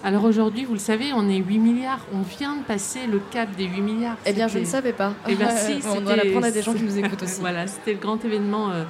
[0.04, 2.06] Alors aujourd'hui, vous le savez, on est 8 milliards.
[2.14, 4.18] On vient de passer le cap des 8 milliards.
[4.26, 5.14] Eh bien, je ne savais pas.
[5.28, 7.40] Eh bien, si, On doit l'apprendre à des gens qui nous écoutent aussi.
[7.40, 8.84] voilà, c'était le grand événement euh,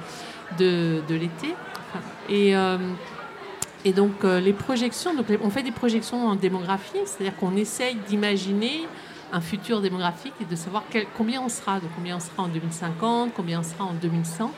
[0.58, 1.54] de, de l'été.
[2.28, 2.78] Et, euh,
[3.84, 7.94] et donc, euh, les projections, donc, on fait des projections en démographie, c'est-à-dire qu'on essaye
[8.08, 8.86] d'imaginer
[9.32, 10.84] un futur démographique et de savoir
[11.16, 14.52] combien on sera, combien on sera en 2050, combien on sera en 2100.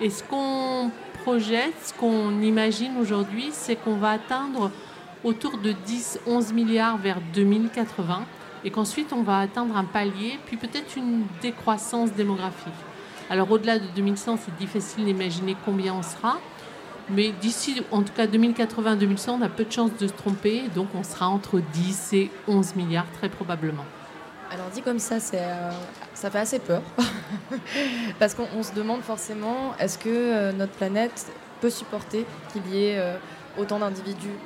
[0.00, 0.90] Et ce qu'on
[1.22, 4.70] projette, ce qu'on imagine aujourd'hui, c'est qu'on va atteindre
[5.22, 8.24] autour de 10-11 milliards vers 2080
[8.64, 12.72] et qu'ensuite on va atteindre un palier, puis peut-être une décroissance démographique.
[13.28, 16.38] Alors au-delà de 2100, c'est difficile d'imaginer combien on sera,
[17.14, 20.88] mais d'ici, en tout cas 2080-2100, on a peu de chances de se tromper, donc
[20.94, 23.84] on sera entre 10 et 11 milliards très probablement.
[24.52, 25.70] Alors dit comme ça, euh,
[26.12, 26.82] ça fait assez peur.
[28.18, 32.86] Parce qu'on on se demande forcément, est-ce que euh, notre planète peut supporter qu'il y
[32.86, 33.16] ait euh,
[33.58, 34.36] autant d'individus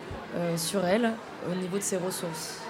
[0.56, 1.12] sur elle
[1.48, 2.63] au niveau de ses ressources?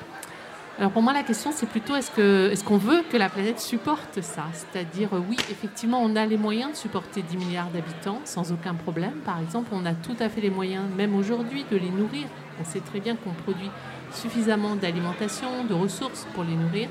[0.77, 3.61] Alors pour moi, la question, c'est plutôt est-ce que est-ce qu'on veut que la planète
[3.61, 4.47] supporte ça?
[4.53, 8.75] C'est-à-dire, euh, oui, effectivement, on a les moyens de supporter 10 milliards d'habitants sans aucun
[8.75, 9.13] problème.
[9.25, 12.27] Par exemple, on a tout à fait les moyens, même aujourd'hui, de les nourrir.
[12.61, 13.71] On sait très bien qu'on produit
[14.13, 16.89] suffisamment d'alimentation, de ressources pour les nourrir.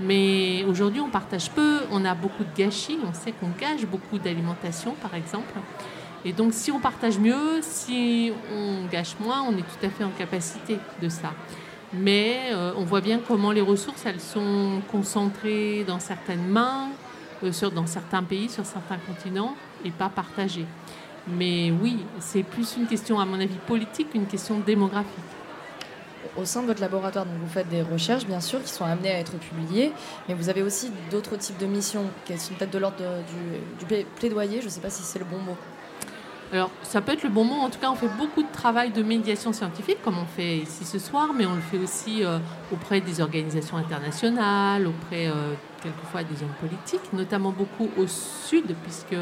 [0.00, 4.18] Mais aujourd'hui, on partage peu, on a beaucoup de gâchis, on sait qu'on gâche beaucoup
[4.18, 5.52] d'alimentation, par exemple.
[6.24, 10.04] Et donc, si on partage mieux, si on gâche moins, on est tout à fait
[10.04, 11.34] en capacité de ça.
[11.94, 16.88] Mais euh, on voit bien comment les ressources, elles sont concentrées dans certaines mains,
[17.44, 20.66] euh, dans certains pays, sur certains continents, et pas partagées.
[21.28, 25.12] Mais oui, c'est plus une question, à mon avis, politique qu'une question démographique.
[26.36, 29.10] Au sein de votre laboratoire, donc vous faites des recherches, bien sûr, qui sont amenées
[29.10, 29.92] à être publiées,
[30.26, 33.84] mais vous avez aussi d'autres types de missions qui sont peut-être de l'ordre du, du
[33.84, 35.56] pla- plaidoyer, je ne sais pas si c'est le bon mot.
[36.52, 37.54] Alors, ça peut être le bon mot.
[37.54, 40.84] En tout cas, on fait beaucoup de travail de médiation scientifique, comme on fait ici
[40.84, 42.38] ce soir, mais on le fait aussi euh,
[42.70, 49.16] auprès des organisations internationales, auprès euh, quelquefois des hommes politiques, notamment beaucoup au sud, puisque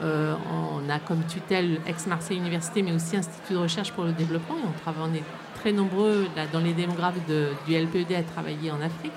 [0.00, 4.56] euh, on a comme tutelle ex-Marseille Université, mais aussi Institut de recherche pour le développement,
[4.56, 5.24] et on travaille, on est
[5.60, 7.18] très nombreux là, dans les démographes
[7.66, 9.12] du LPED à travailler en Afrique.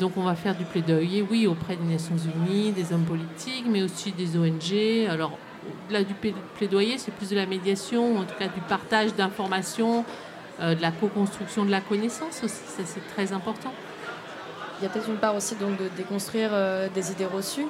[0.00, 3.82] Donc on va faire du plaidoyer, oui, auprès des Nations Unies, des hommes politiques, mais
[3.82, 5.08] aussi des ONG.
[5.08, 5.38] Alors
[5.86, 10.04] au-delà du pla- plaidoyer, c'est plus de la médiation, en tout cas du partage d'informations,
[10.60, 13.72] euh, de la co-construction de la connaissance aussi, c'est très important.
[14.80, 17.66] Il y a peut-être une part aussi donc, de déconstruire euh, des idées reçues.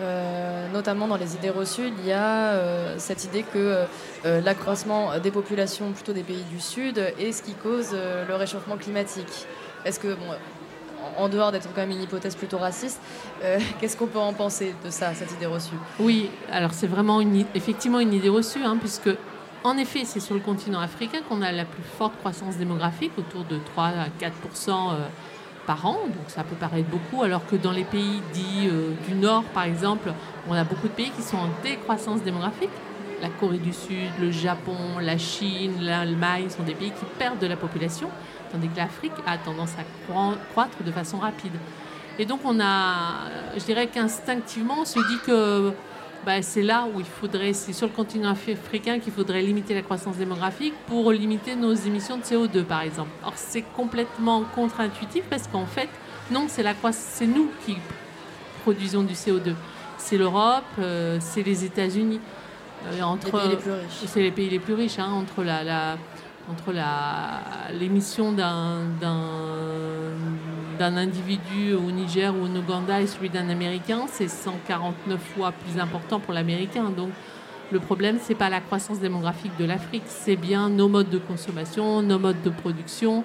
[0.00, 3.84] Euh, notamment dans les idées reçues, il y a cette idée que
[4.24, 9.46] l'accroissement des populations plutôt des pays du Sud est ce qui cause le réchauffement climatique.
[9.84, 10.16] Est-ce que,
[11.18, 13.00] en dehors d'être quand même une hypothèse plutôt raciste,
[13.42, 15.74] euh, qu'est-ce qu'on peut en penser de ça, cette idée reçue?
[16.00, 17.20] Oui, alors c'est vraiment
[17.54, 19.10] effectivement une idée reçue, hein, puisque
[19.64, 23.44] en effet c'est sur le continent africain qu'on a la plus forte croissance démographique, autour
[23.44, 25.06] de 3 à 4% euh,
[25.66, 29.14] par an, donc ça peut paraître beaucoup, alors que dans les pays dits euh, du
[29.14, 30.12] Nord, par exemple,
[30.48, 32.70] on a beaucoup de pays qui sont en décroissance démographique.
[33.20, 37.46] La Corée du Sud, le Japon, la Chine, l'Allemagne sont des pays qui perdent de
[37.46, 38.08] la population,
[38.52, 39.84] tandis que l'Afrique a tendance à
[40.52, 41.52] croître de façon rapide.
[42.18, 43.14] Et donc on a,
[43.56, 45.72] je dirais qu'instinctivement, on se dit que
[46.26, 49.82] bah, c'est là où il faudrait, c'est sur le continent africain qu'il faudrait limiter la
[49.82, 53.10] croissance démographique pour limiter nos émissions de CO2, par exemple.
[53.24, 55.88] Or, c'est complètement contre-intuitif parce qu'en fait,
[56.30, 57.76] non, c'est la croissance, c'est nous qui
[58.62, 59.54] produisons du CO2.
[59.98, 62.20] C'est l'Europe, euh, c'est les États-Unis.
[62.92, 64.02] Euh, entre, Les pays les plus riches.
[64.06, 65.96] C'est les pays les plus riches, hein, entre la, la-
[66.50, 66.72] entre
[67.78, 68.86] l'émission d'un,
[70.80, 76.18] individu au Niger ou en Ouganda et celui d'un Américain, c'est 149 fois plus important
[76.18, 76.90] pour l'Américain.
[76.90, 77.10] Donc
[77.70, 82.02] le problème, c'est pas la croissance démographique de l'Afrique, c'est bien nos modes de consommation,
[82.02, 83.22] nos modes de production,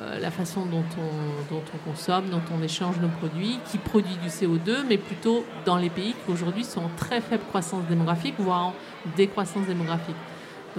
[0.00, 4.16] euh, la façon dont on, dont on consomme, dont on échange nos produits, qui produit
[4.22, 8.34] du CO2, mais plutôt dans les pays qui aujourd'hui sont en très faible croissance démographique,
[8.38, 8.74] voire en
[9.16, 10.16] décroissance démographique.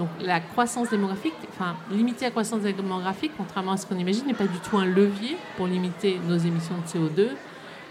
[0.00, 4.32] Donc la croissance démographique, enfin limiter la croissance démographique, contrairement à ce qu'on imagine, n'est
[4.32, 7.28] pas du tout un levier pour limiter nos émissions de CO2.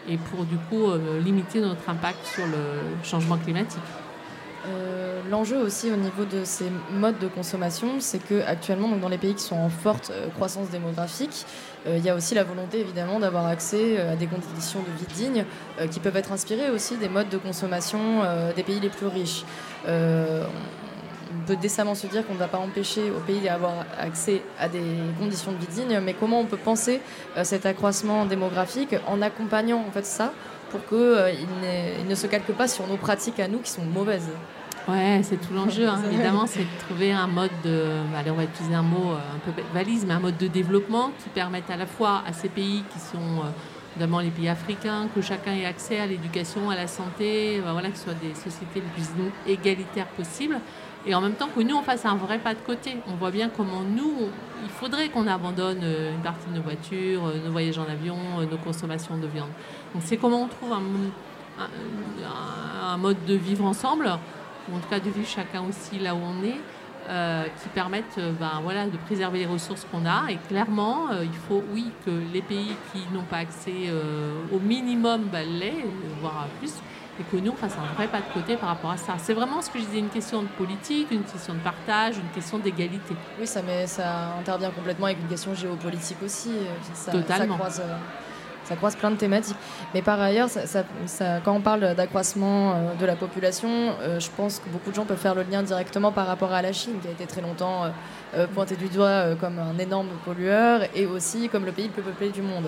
[0.08, 3.80] et pour du coup euh, limiter notre impact sur le changement climatique.
[4.68, 9.20] Euh, L'enjeu aussi au niveau de ces modes de consommation, c'est que actuellement, dans les
[9.20, 11.46] pays qui sont en forte euh, croissance démographique,
[11.88, 15.46] il y a aussi la volonté évidemment d'avoir accès à des conditions de vie dignes
[15.90, 18.22] qui peuvent être inspirées aussi des modes de consommation
[18.54, 19.46] des pays les plus riches.
[21.34, 24.68] On peut décemment se dire qu'on ne va pas empêcher au pays d'avoir accès à
[24.68, 24.82] des
[25.20, 27.02] conditions de vie dignes, mais comment on peut penser
[27.38, 30.34] euh, cet accroissement démographique en accompagnant en fait ça
[30.72, 30.98] pour qu'il
[32.02, 34.30] il ne se calque pas sur nos pratiques à nous qui sont mauvaises?
[34.90, 36.02] Ouais, c'est tout l'enjeu, hein.
[36.12, 37.84] évidemment, c'est de trouver un mode de,
[38.18, 41.12] allez, on va utiliser un mot euh, un peu valise, mais un mode de développement
[41.22, 43.50] qui permette à la fois à ces pays qui sont, euh,
[43.96, 47.90] notamment les pays africains, que chacun ait accès à l'éducation, à la santé, euh, voilà,
[47.90, 49.10] que ce soit des sociétés les plus
[49.48, 50.60] égalitaires possibles,
[51.06, 52.98] et en même temps que nous, on fasse un vrai pas de côté.
[53.08, 54.30] On voit bien comment nous,
[54.64, 58.18] il faudrait qu'on abandonne euh, une partie de nos voitures, euh, nos voyages en avion,
[58.40, 59.50] euh, nos consommations de viande.
[59.94, 60.82] Donc c'est comment on trouve un,
[62.98, 64.10] mode de vivre ensemble,
[64.70, 66.60] ou en tout cas de vivre chacun aussi là où on est,
[67.62, 70.30] qui permettent euh, ben, voilà, de préserver les ressources qu'on a.
[70.30, 73.92] Et clairement, il faut, oui, que les pays qui n'ont pas accès
[74.54, 75.72] au minimum ben, euh,
[76.22, 76.74] voire plus,
[77.20, 79.14] et que nous, on fasse un vrai pas de côté par rapport à ça.
[79.18, 82.30] C'est vraiment ce que je disais, une question de politique, une question de partage, une
[82.34, 83.16] question d'égalité.
[83.40, 86.50] Oui, ça, met, ça intervient complètement avec une question géopolitique aussi.
[86.52, 87.54] euh, Ça, Totalement.
[87.56, 87.96] Ça croise, euh,
[88.64, 89.58] ça croise plein de thématiques.
[89.94, 93.70] Mais par ailleurs, ça- ça- ça- quand on parle d'accroissement euh, de la population,
[94.20, 96.72] je pense que beaucoup de gens peuvent faire le lien directement par rapport à la
[96.72, 97.86] Chine, qui a été très longtemps
[98.54, 102.30] pointée du doigt comme un énorme pollueur et aussi comme le pays le plus peuplé
[102.30, 102.66] du monde.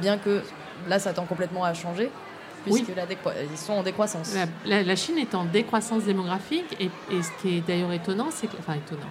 [0.00, 0.42] Bien que
[0.88, 2.10] là, ça tend complètement à changer,
[2.64, 4.34] puisque la décro- ils sont en décroissance.
[4.34, 8.28] La, la- la Chine est en décroissance démographique et, et ce qui est d'ailleurs étonnant,
[8.30, 9.10] c'est que, enfin étonnant,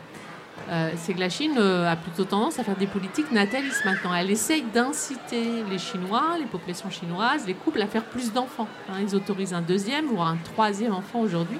[0.70, 4.14] euh, c'est que la Chine euh, a plutôt tendance à faire des politiques natalistes maintenant.
[4.14, 8.68] Elle essaye d'inciter les Chinois, les populations chinoises, les couples à faire plus d'enfants.
[8.90, 8.94] hein.
[9.02, 11.60] Ils autorisent un deuxième voire un troisième enfant aujourd'hui.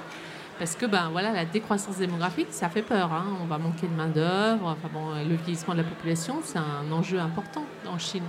[0.58, 3.12] Parce que ben, voilà, la décroissance démographique, ça fait peur.
[3.12, 3.24] hein.
[3.42, 4.68] On va manquer de main-d'œuvre.
[4.78, 8.22] Enfin, bon, le vieillissement de la population, c'est un enjeu important en Chine.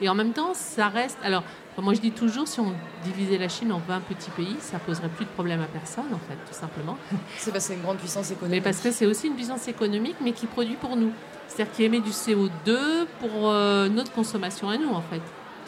[0.00, 1.18] Et en même temps, ça reste.
[1.22, 1.42] Alors,
[1.82, 2.72] moi je dis toujours, si on
[3.04, 6.18] divisait la Chine en 20 petits pays, ça poserait plus de problème à personne, en
[6.18, 6.96] fait, tout simplement.
[7.38, 8.64] C'est parce que c'est une grande puissance Mais économique.
[8.64, 11.12] parce que c'est aussi une puissance économique, mais qui produit pour nous.
[11.48, 15.20] C'est-à-dire qui émet du CO2 pour euh, notre consommation à nous, en fait.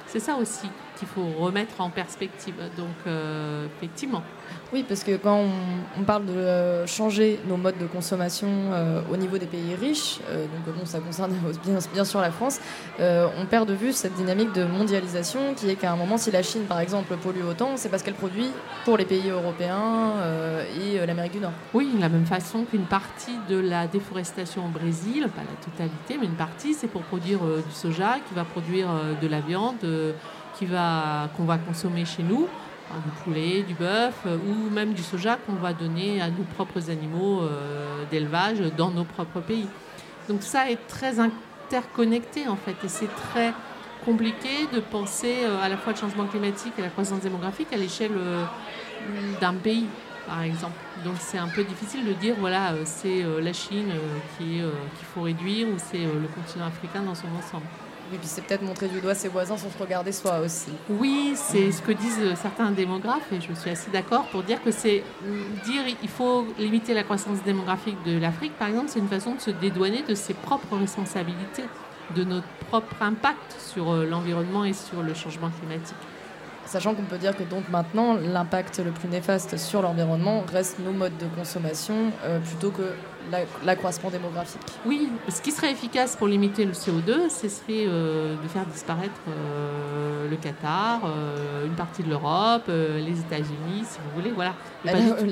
[0.07, 0.69] C'est ça aussi
[0.99, 2.55] qu'il faut remettre en perspective.
[2.77, 4.23] Donc, euh, effectivement.
[4.71, 9.01] Oui, parce que quand on, on parle de euh, changer nos modes de consommation euh,
[9.11, 11.33] au niveau des pays riches, euh, donc bon, ça concerne
[11.65, 12.61] bien, bien sûr la France,
[12.99, 16.43] on perd de vue cette dynamique de mondialisation qui est qu'à un moment, si la
[16.43, 18.51] Chine, par exemple, pollue autant, c'est parce qu'elle produit
[18.85, 20.15] pour les pays européens
[20.81, 21.53] et l'Amérique du Nord.
[21.73, 26.17] Oui, de la même façon qu'une partie de la déforestation au Brésil, pas la totalité,
[26.21, 28.89] mais une partie, c'est pour produire du soja qui va produire
[29.21, 29.77] de la viande
[30.67, 32.49] qu'on va consommer chez nous,
[32.91, 36.45] hein, du poulet, du bœuf, euh, ou même du soja qu'on va donner à nos
[36.57, 39.69] propres animaux euh, d'élevage dans nos propres pays.
[40.29, 43.53] Donc ça est très interconnecté en fait, et c'est très
[44.05, 47.77] compliqué de penser euh, à la fois le changement climatique et la croissance démographique à
[47.77, 48.13] l'échelle
[49.41, 49.87] d'un pays
[50.27, 50.77] par exemple.
[51.05, 53.91] Donc c'est un peu difficile de dire voilà c'est la Chine
[54.37, 57.67] qui qu'il faut réduire ou c'est le continent africain dans son ensemble.
[58.13, 60.71] Et puis c'est peut-être montrer du doigt ses voisins sans se regarder soi aussi.
[60.89, 64.63] Oui, c'est ce que disent euh, certains démographes et je suis assez d'accord pour dire
[64.63, 68.99] que c'est euh, dire il faut limiter la croissance démographique de l'Afrique par exemple, c'est
[68.99, 71.65] une façon de se dédouaner de ses propres responsabilités,
[72.17, 75.97] de notre propre impact sur euh, l'environnement et sur le changement climatique.
[76.69, 80.93] Sachant qu'on peut dire que donc maintenant, l'impact le plus néfaste sur l'environnement reste nos
[80.93, 82.93] modes de consommation euh, plutôt que
[83.33, 84.61] la- l'accroissement démographique.
[84.85, 89.14] Oui, ce qui serait efficace pour limiter le CO2, ce serait euh, de faire disparaître
[89.29, 91.01] euh, le Qatar,
[91.64, 94.31] une partie de l'Europe, les États-Unis, si vous voulez.
[94.33, 94.53] Voilà.
[94.85, 94.93] Là,
[95.23, 95.27] on.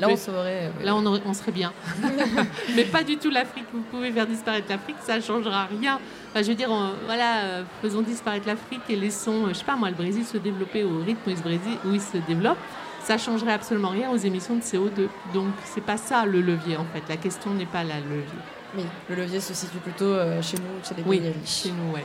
[0.82, 1.72] Là, aurait- on serait bien.
[2.76, 3.66] Mais pas du tout l'Afrique.
[3.74, 5.98] Vous pouvez faire disparaître l'Afrique, ça ne changera rien.
[6.36, 9.64] Enfin, je veux dire, on- voilà, euh, faisons disparaître l'Afrique et laissons, euh, je sais
[9.64, 12.18] pas moi, le Brésil se développer au rythme où il se, Brésil- où il se
[12.28, 12.58] développe.
[13.02, 15.08] Ça changerait absolument rien aux émissions de CO2.
[15.32, 17.02] Donc, c'est pas ça le levier en fait.
[17.08, 18.38] La question n'est pas là, le levier.
[18.76, 21.62] Oui, le levier se situe plutôt euh, chez nous, chez les Oui, pays riches.
[21.62, 22.04] chez nous, ouais.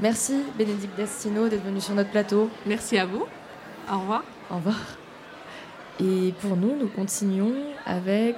[0.00, 2.50] Merci Bénédicte Destino d'être venu sur notre plateau.
[2.66, 3.24] Merci à vous.
[3.90, 4.22] Au revoir.
[4.50, 4.76] Au revoir.
[5.98, 7.54] Et pour nous, nous continuons
[7.86, 8.36] avec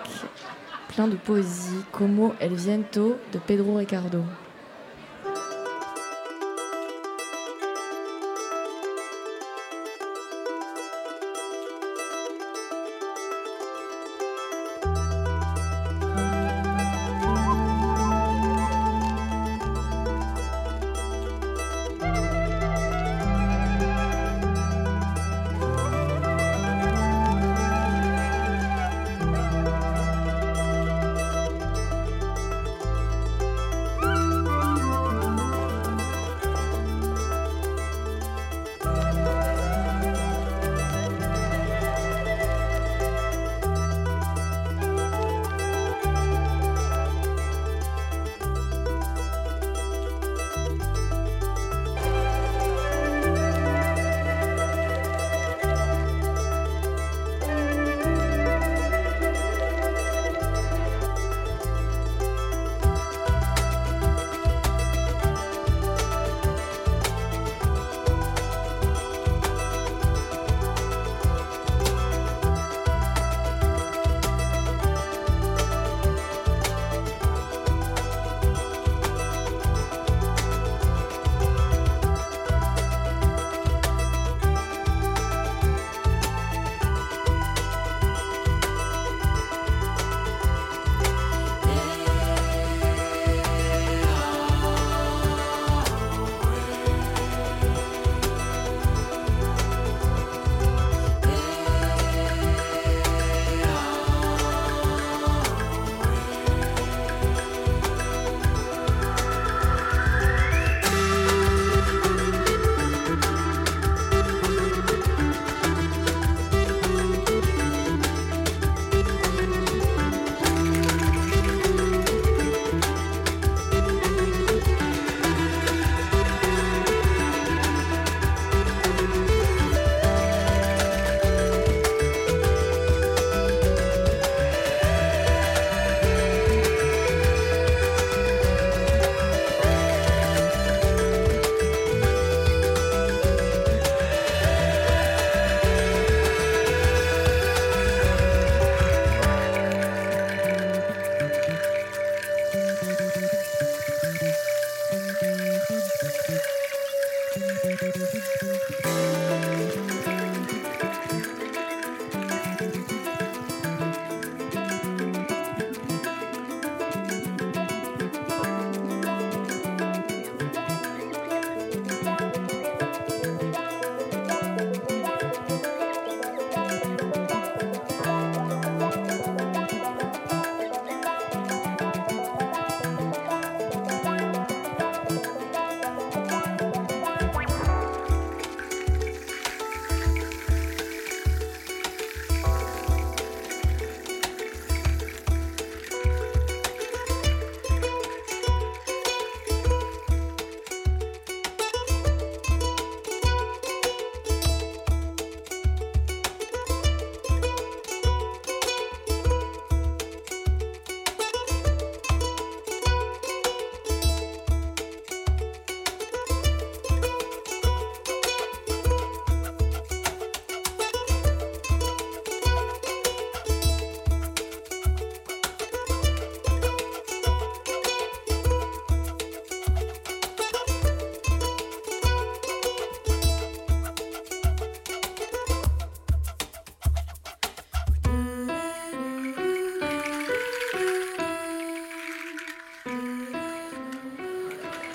[0.95, 4.23] plein de poésie, Como el viento de Pedro Ricardo.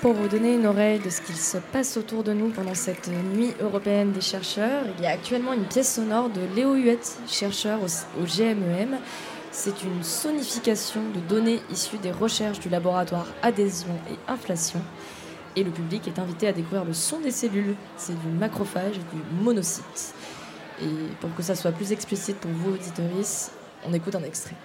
[0.04, 3.08] Pour vous donner une oreille de ce qu'il se passe autour de nous pendant cette
[3.08, 4.84] nuit européenne des chercheurs.
[4.98, 8.98] Il y a actuellement une pièce sonore de Léo Huette, chercheur au, GMEM.
[9.50, 14.82] C'est une sonification de données issues des recherches du laboratoire Adhésion et Inflation.
[15.56, 17.74] Et le public est invité à découvrir le son des cellules.
[17.96, 20.14] C'est du macrophage du monocyte.
[20.82, 23.52] Et pour que ça soit plus explicite pour vous, auditoris,
[23.88, 24.56] on écoute un extrait.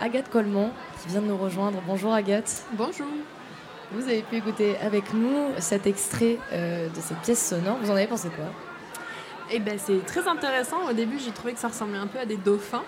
[0.00, 0.70] Agathe Colmont
[1.02, 1.82] qui vient de nous rejoindre.
[1.86, 2.64] Bonjour Agathe.
[2.72, 3.06] Bonjour.
[3.92, 7.78] Vous avez pu écouter avec nous cet extrait euh, de cette pièce sonore.
[7.82, 8.46] Vous en avez pensé quoi?
[9.50, 10.88] Eh ben, c'est très intéressant.
[10.90, 12.84] Au début, j'ai trouvé que ça ressemblait un peu à des dauphins.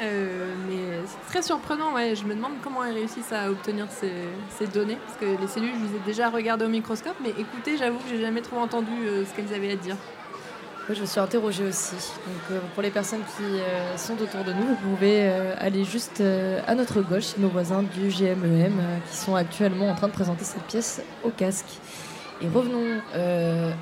[0.00, 2.14] Euh, mais c'est très surprenant, ouais.
[2.14, 4.12] je me demande comment elles réussissent à obtenir ces,
[4.58, 7.78] ces, données, parce que les cellules, je les ai déjà regardées au microscope, mais écoutez,
[7.78, 9.96] j'avoue que j'ai jamais trop entendu euh, ce qu'elles avaient à dire.
[10.88, 11.94] Oui, je me suis interrogée aussi.
[11.94, 15.82] Donc, euh, pour les personnes qui euh, sont autour de nous, vous pouvez euh, aller
[15.82, 16.22] juste
[16.64, 18.80] à notre gauche, nos voisins du GMEM,
[19.10, 21.80] qui sont actuellement en train de présenter cette pièce au casque.
[22.40, 23.00] Et revenons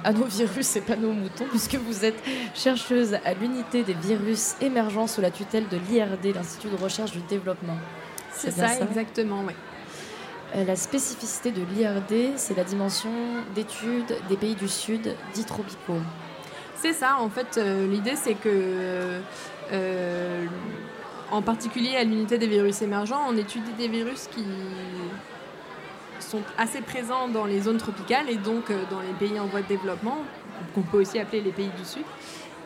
[0.05, 2.23] à nos virus et pas nos moutons, puisque vous êtes
[2.55, 7.21] chercheuse à l'unité des virus émergents sous la tutelle de l'IRD, l'Institut de recherche du
[7.23, 7.77] développement.
[8.33, 9.55] C'est ça, ça, exactement, oui.
[10.67, 13.11] La spécificité de l'IRD, c'est la dimension
[13.57, 16.01] d'étude des pays du Sud dits tropicaux.
[16.85, 19.23] C'est ça, en fait, euh, l'idée c'est que,
[19.73, 20.45] euh,
[21.31, 24.45] en particulier à l'unité des virus émergents, on étudie des virus qui
[26.21, 29.63] sont assez présents dans les zones tropicales et donc euh, dans les pays en voie
[29.63, 30.19] de développement,
[30.75, 32.05] qu'on peut aussi appeler les pays du Sud.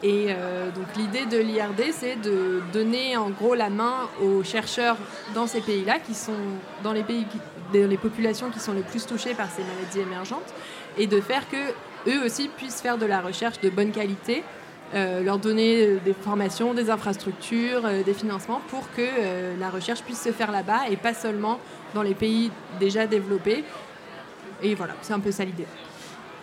[0.03, 4.97] Et euh, donc l'idée de l'IRD, c'est de donner en gros la main aux chercheurs
[5.32, 6.32] dans ces pays-là, qui sont
[6.82, 7.24] dans les pays,
[7.73, 10.53] dans les populations qui sont les plus touchées par ces maladies émergentes,
[10.97, 11.57] et de faire que
[12.09, 14.43] eux aussi puissent faire de la recherche de bonne qualité,
[14.94, 20.02] euh, leur donner des formations, des infrastructures, euh, des financements pour que euh, la recherche
[20.02, 21.60] puisse se faire là-bas et pas seulement
[21.94, 23.64] dans les pays déjà développés.
[24.62, 25.66] Et voilà, c'est un peu ça l'idée.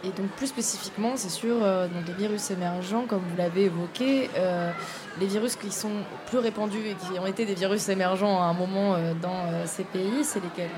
[0.06, 4.30] Et donc plus spécifiquement, c'est sûr, euh, dans des virus émergents, comme vous l'avez évoqué,
[4.38, 4.72] euh,
[5.20, 8.54] les virus qui sont plus répandus et qui ont été des virus émergents à un
[8.54, 10.70] moment euh, dans ces pays, c'est lesquels?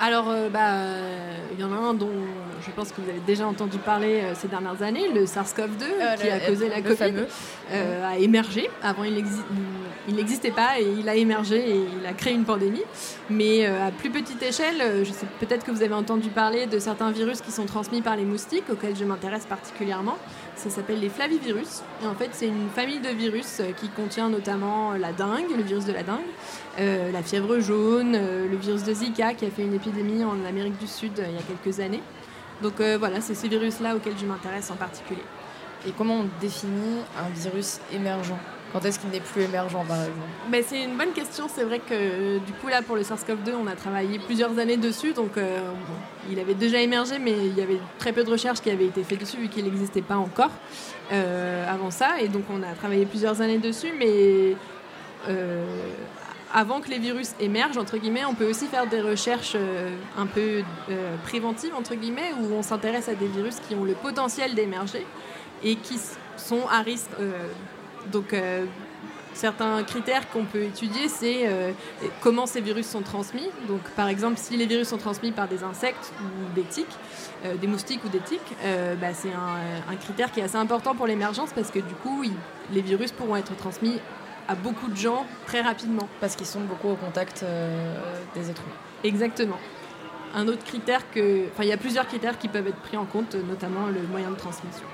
[0.00, 0.74] Alors, bah,
[1.52, 2.10] il y en a un dont
[2.64, 6.28] je pense que vous avez déjà entendu parler ces dernières années, le SARS-CoV-2, Euh, qui
[6.28, 7.24] a causé la Covid,
[7.72, 8.68] euh, a émergé.
[8.82, 9.42] Avant, il exi-
[10.08, 12.82] il n'existait pas et il a émergé et il a créé une pandémie.
[13.30, 16.66] Mais euh, à plus petite échelle, euh, je sais peut-être que vous avez entendu parler
[16.66, 20.16] de certains virus qui sont transmis par les moustiques, auxquels je m'intéresse particulièrement.
[20.56, 21.82] Ça s'appelle les flavivirus.
[22.02, 25.62] Et en fait, c'est une famille de virus euh, qui contient notamment la dengue, le
[25.62, 26.18] virus de la dengue,
[26.78, 30.44] euh, la fièvre jaune, euh, le virus de Zika qui a fait une épidémie en
[30.44, 32.02] Amérique du Sud euh, il y a quelques années.
[32.62, 35.22] Donc voilà, c'est ces virus-là auxquels je m'intéresse en particulier.
[35.86, 38.34] Et comment on définit un virus émergent?
[38.72, 40.28] Quand est-ce qu'il n'est plus émergent, par exemple?
[40.50, 41.46] Ben, c'est une bonne question.
[41.48, 44.76] C'est vrai que euh, du coup, là, pour le SARS-CoV-2, on a travaillé plusieurs années
[44.76, 45.14] dessus.
[45.14, 45.94] Donc, euh, bon,
[46.30, 49.02] il avait déjà émergé, mais il y avait très peu de recherches qui avaient été
[49.04, 50.50] faites dessus, vu qu'il n'existait pas encore
[51.12, 52.20] euh, avant ça.
[52.20, 53.92] Et donc, on a travaillé plusieurs années dessus.
[53.98, 54.54] Mais
[56.52, 60.26] avant que les virus émergent, entre guillemets, on peut aussi faire des recherches euh, un
[60.26, 64.54] peu euh, préventives, entre guillemets, où on s'intéresse à des virus qui ont le potentiel
[64.54, 65.06] d'émerger
[65.62, 65.98] et qui
[66.36, 67.10] sont à risque.
[67.20, 67.46] euh,
[68.12, 68.34] donc,
[69.34, 71.46] certains critères qu'on peut étudier, c'est
[72.22, 73.46] comment ces virus sont transmis.
[73.68, 76.96] Donc, par exemple, si les virus sont transmis par des insectes ou des tiques,
[77.44, 78.56] des moustiques ou des tiques,
[78.98, 82.24] bah, c'est un, critère qui est assez important pour l'émergence parce que du coup,
[82.72, 84.00] les virus pourront être transmis
[84.48, 86.08] à beaucoup de gens très rapidement.
[86.20, 87.94] Parce qu'ils sont beaucoup au contact euh,
[88.34, 88.74] des êtres humains.
[89.04, 89.58] Exactement.
[90.34, 91.46] Un autre critère que.
[91.52, 94.30] Enfin, il y a plusieurs critères qui peuvent être pris en compte, notamment le moyen
[94.30, 94.84] de transmission.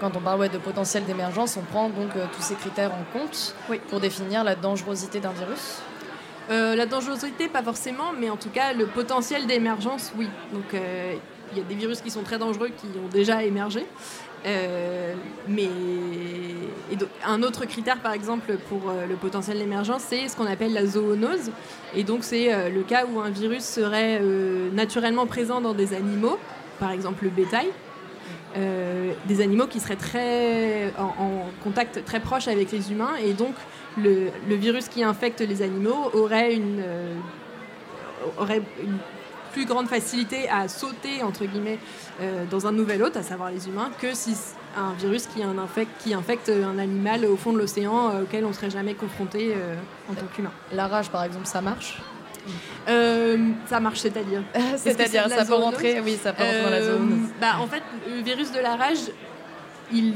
[0.00, 3.04] Quand on parle ouais, de potentiel d'émergence, on prend donc euh, tous ces critères en
[3.16, 3.54] compte
[3.88, 5.80] pour définir la dangerosité d'un virus?
[6.50, 10.28] Euh, la dangerosité, pas forcément, mais en tout cas, le potentiel d'émergence, oui.
[10.52, 13.86] Donc, il y a des virus qui sont très dangereux qui ont déjà émergé.
[14.44, 15.14] Euh,
[15.48, 15.68] mais
[17.24, 20.86] un autre critère, par exemple, pour euh, le potentiel d'émergence, c'est ce qu'on appelle la
[20.86, 21.50] zoonose.
[21.94, 24.20] Et donc, c'est euh, le cas où un virus serait
[24.72, 26.38] naturellement présent dans des animaux,
[26.78, 27.68] par exemple le bétail.
[29.26, 33.54] Des animaux qui seraient très en, contact très proche avec les humains et donc
[33.96, 36.82] le, virus qui infecte les animaux aurait une,
[38.38, 38.98] aurait une
[39.52, 41.78] plus grande facilité à sauter entre guillemets
[42.20, 44.34] euh, dans un nouvel hôte, à savoir les humains, que si
[44.76, 48.44] un virus qui, un infecte, qui infecte un animal au fond de l'océan euh, auquel
[48.44, 49.74] on ne serait jamais confronté euh,
[50.10, 50.52] en tant qu'humain.
[50.72, 52.00] La rage, par exemple, ça marche?
[52.88, 54.42] Euh, ça marche, c'est-à-dire
[54.76, 57.28] C'est-à-dire, ça peut rentrer, oui, ça peut rentrer dans la zoonose.
[57.40, 58.98] bah, En fait, le virus de la rage,
[59.92, 60.14] il,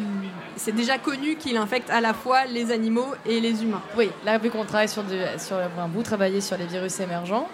[0.56, 3.82] c'est déjà connu qu'il infecte à la fois les animaux et les humains.
[3.96, 5.58] Oui, là, vu qu'on travaille sur, du, sur
[6.40, 7.48] sur les virus émergents,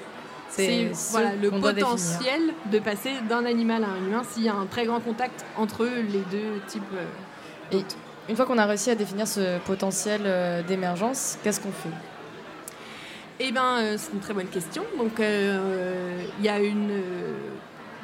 [0.54, 4.66] C'est voilà, le potentiel de passer d'un animal à un humain s'il y a un
[4.66, 6.82] très grand contact entre les deux types.
[6.94, 7.82] euh, Et
[8.28, 11.88] une fois qu'on a réussi à définir ce potentiel euh, d'émergence, qu'est-ce qu'on fait?
[13.40, 14.84] Eh bien, euh, c'est une très bonne question.
[14.98, 16.90] Donc, il y a une.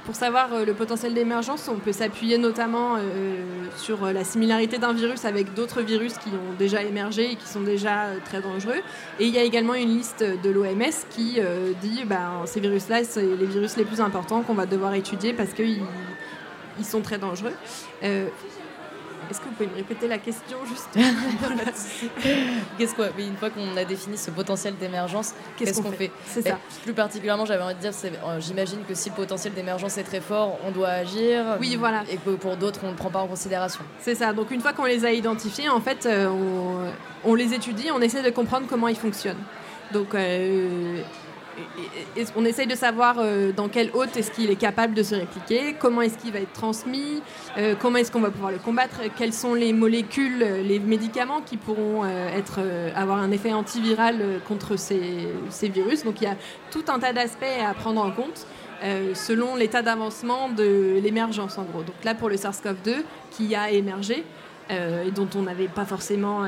[0.08, 3.36] Pour savoir euh, le potentiel d'émergence, on peut s'appuyer notamment euh,
[3.76, 7.46] sur euh, la similarité d'un virus avec d'autres virus qui ont déjà émergé et qui
[7.46, 8.80] sont déjà très dangereux.
[9.20, 11.40] Et il y a également une liste de l'OMS qui
[11.82, 15.52] dit ben, ces virus-là, c'est les virus les plus importants qu'on va devoir étudier parce
[15.52, 15.82] qu'ils
[16.78, 17.52] ils sont très dangereux.
[19.30, 20.88] Est-ce que vous pouvez me répéter la question juste
[22.78, 26.58] Qu'est-ce oui, une fois qu'on a défini ce potentiel d'émergence, Qu'est-ce qu'on fait ça.
[26.82, 30.20] Plus particulièrement, j'avais envie de dire, euh, j'imagine que si le potentiel d'émergence est très
[30.20, 31.56] fort, on doit agir.
[31.60, 32.04] Oui, voilà.
[32.10, 33.80] Et que pour d'autres, on ne le prend pas en considération.
[34.00, 34.32] C'est ça.
[34.32, 38.00] Donc une fois qu'on les a identifiés, en fait, euh, on, on les étudie, on
[38.00, 39.42] essaie de comprendre comment ils fonctionnent.
[39.92, 41.00] Donc euh,
[42.36, 45.74] on essaye de savoir euh, dans quel hôte est-ce qu'il est capable de se répliquer,
[45.78, 47.22] comment est-ce qu'il va être transmis,
[47.56, 51.40] euh, comment est-ce qu'on va pouvoir le combattre, quelles sont les molécules, euh, les médicaments
[51.40, 52.02] qui pourront
[52.94, 55.28] avoir un effet antiviral contre ces,
[55.62, 56.04] virus.
[56.04, 56.36] Donc il y a
[56.70, 58.46] tout un tas d'aspects à prendre en compte.
[59.14, 61.82] selon l'état d'avancement de l'émergence en gros.
[61.82, 64.24] Donc là pour le SARS-CoV-2 qui a émergé
[64.70, 66.46] et dont on n'avait pas forcément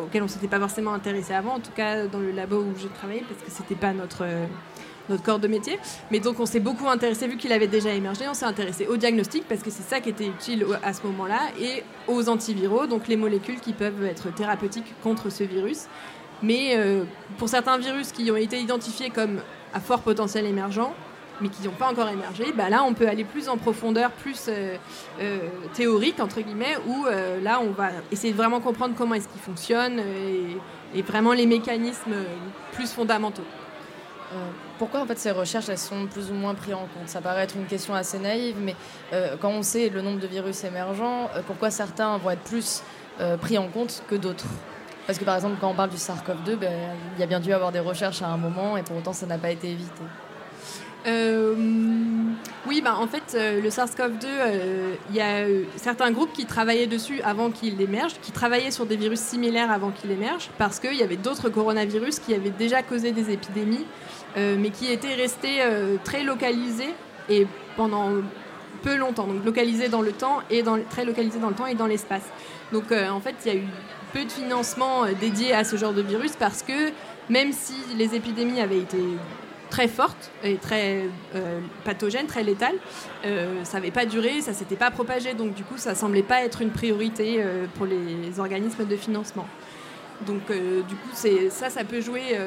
[0.00, 2.88] auquel on s'était pas forcément intéressé avant, en tout cas dans le labo où j'ai
[2.88, 4.46] travaillé, parce que c'était pas notre, euh,
[5.08, 5.78] notre corps de métier.
[6.10, 8.96] Mais donc on s'est beaucoup intéressé, vu qu'il avait déjà émergé, on s'est intéressé au
[8.96, 13.08] diagnostic, parce que c'est ça qui était utile à ce moment-là, et aux antiviraux, donc
[13.08, 15.86] les molécules qui peuvent être thérapeutiques contre ce virus.
[16.42, 17.04] Mais euh,
[17.38, 19.40] pour certains virus qui ont été identifiés comme
[19.72, 20.92] à fort potentiel émergent,
[21.40, 24.46] mais qui n'ont pas encore émergé, bah là on peut aller plus en profondeur, plus
[24.48, 24.76] euh,
[25.20, 25.38] euh,
[25.74, 29.40] théorique entre guillemets, où euh, là on va essayer de vraiment comprendre comment est-ce qu'il
[29.40, 30.54] fonctionne euh,
[30.94, 32.14] et, vraiment les mécanismes
[32.72, 33.44] plus fondamentaux.
[34.78, 37.08] Pourquoi en fait ces recherches elles sont plus ou moins prises en compte?
[37.08, 38.74] Ça paraît être une question assez naïve, mais
[39.40, 42.82] quand on sait le nombre de virus émergents, pourquoi certains vont être plus
[43.40, 44.46] pris en compte que d'autres?
[45.06, 46.72] Parce que par exemple quand on parle du SARS-CoV-2, ben,
[47.16, 49.26] il y a bien dû avoir des recherches à un moment et pour autant ça
[49.26, 50.02] n'a pas été évité.
[51.06, 51.54] Euh,
[52.66, 56.46] oui, bah, en fait, euh, le SARS-CoV-2, euh, il y a euh, certains groupes qui
[56.46, 60.80] travaillaient dessus avant qu'il émerge, qui travaillaient sur des virus similaires avant qu'il émerge, parce
[60.80, 63.86] qu'il y avait d'autres coronavirus qui avaient déjà causé des épidémies,
[64.36, 65.60] mais qui étaient restés
[66.04, 66.92] très localisés
[67.30, 68.10] et pendant
[68.82, 71.86] peu longtemps, donc localisés dans le temps et très localisés dans le temps et dans
[71.86, 72.24] l'espace.
[72.70, 73.66] Donc en fait, il y a eu
[74.12, 76.90] peu de financement dédié à ce genre de virus parce que
[77.30, 78.98] même si les épidémies avaient été
[79.70, 82.76] très fortes et très euh, pathogènes, très létales,
[83.24, 86.42] euh, ça n'avait pas duré, ça s'était pas propagé, donc du coup ça semblait pas
[86.42, 89.46] être une priorité euh, pour les organismes de financement.
[90.26, 92.38] Donc du coup ça, ça peut jouer.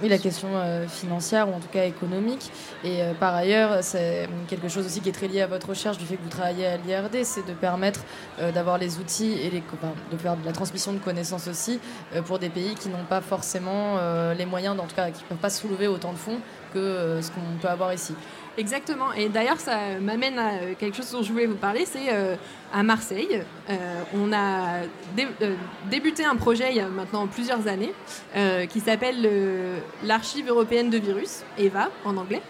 [0.00, 2.50] Oui, la question euh, financière ou en tout cas économique.
[2.82, 5.98] Et euh, par ailleurs, c'est quelque chose aussi qui est très lié à votre recherche
[5.98, 8.00] du fait que vous travaillez à l'IRD, c'est de permettre
[8.40, 9.62] euh, d'avoir les outils et les,
[10.10, 11.78] de faire de la transmission de connaissances aussi
[12.16, 13.98] euh, pour des pays qui n'ont pas forcément
[14.36, 16.38] les moyens, en tout cas qui ne peuvent pas soulever autant de fonds
[16.72, 18.14] que ce qu'on peut avoir ici.
[18.58, 19.12] Exactement.
[19.14, 21.86] Et d'ailleurs, ça m'amène à euh, quelque chose dont je voulais vous parler.
[21.86, 22.36] C'est euh,
[22.72, 24.80] à Marseille, euh, on a
[25.16, 25.26] dé-
[25.90, 27.92] débuté un projet il y a maintenant plusieurs années
[28.68, 29.28] qui s'appelle
[30.04, 32.42] l'Archive européenne de virus, EVA en anglais.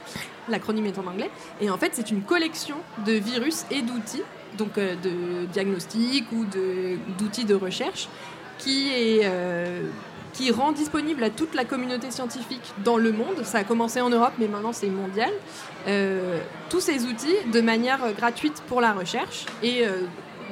[0.48, 1.30] L'acronyme est en anglais.
[1.60, 2.76] Et en fait, c'est une collection
[3.06, 4.22] de virus et d'outils,
[4.58, 6.44] donc de diagnostic ou
[7.18, 8.08] d'outils de, recherche,
[8.58, 9.28] qui est
[10.32, 13.44] qui rend disponible à toute la communauté scientifique dans le monde.
[13.44, 15.30] Ça a commencé en Europe, mais maintenant c'est mondial.
[15.86, 16.38] Euh,
[16.70, 20.00] tous ces outils de manière euh, gratuite pour la recherche et euh,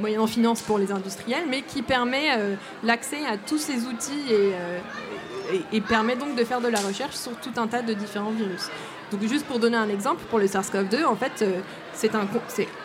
[0.00, 2.54] moyennant finance pour les industriels, mais qui permet euh,
[2.84, 4.52] l'accès à tous ces outils et,
[5.54, 8.30] et- et permet donc de faire de la recherche sur tout un tas de différents
[8.30, 8.68] virus.
[9.10, 11.44] Donc juste pour donner un exemple, pour le SARS-CoV-2, en fait,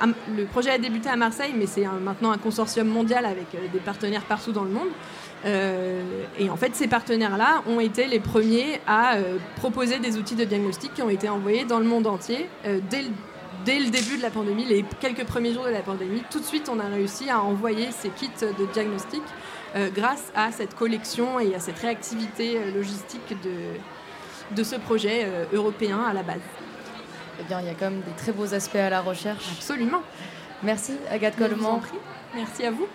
[0.01, 3.79] un, le projet a débuté à Marseille, mais c'est maintenant un consortium mondial avec des
[3.79, 4.87] partenaires partout dans le monde.
[5.43, 10.35] Euh, et en fait, ces partenaires-là ont été les premiers à euh, proposer des outils
[10.35, 13.09] de diagnostic qui ont été envoyés dans le monde entier euh, dès, le,
[13.63, 16.23] dès le début de la pandémie, les quelques premiers jours de la pandémie.
[16.31, 19.21] Tout de suite, on a réussi à envoyer ces kits de diagnostic
[19.75, 25.25] euh, grâce à cette collection et à cette réactivité euh, logistique de, de ce projet
[25.25, 26.39] euh, européen à la base.
[27.39, 29.45] Eh bien, il y a quand même des très beaux aspects à la recherche.
[29.57, 30.01] Absolument.
[30.63, 31.81] Merci, Agathe Coleman.
[32.33, 32.87] Merci à vous.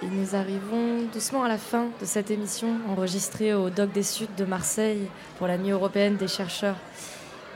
[0.00, 4.28] Et nous arrivons doucement à la fin de cette émission enregistrée au Doc des Suds
[4.36, 5.08] de Marseille
[5.38, 6.76] pour la nuit européenne des chercheurs.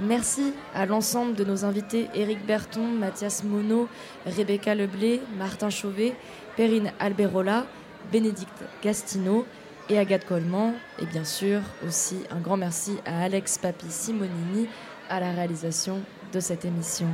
[0.01, 3.87] Merci à l'ensemble de nos invités Éric Berton, Mathias Monod,
[4.27, 6.17] Rebecca Leblé, Martin Chauvet,
[6.57, 7.65] Perrine Alberola,
[8.11, 9.47] Bénédicte Gastineau
[9.89, 10.75] et Agathe Coleman.
[11.01, 14.67] Et bien sûr aussi un grand merci à Alex Papi Simonini
[15.09, 16.01] à la réalisation
[16.33, 17.07] de cette émission.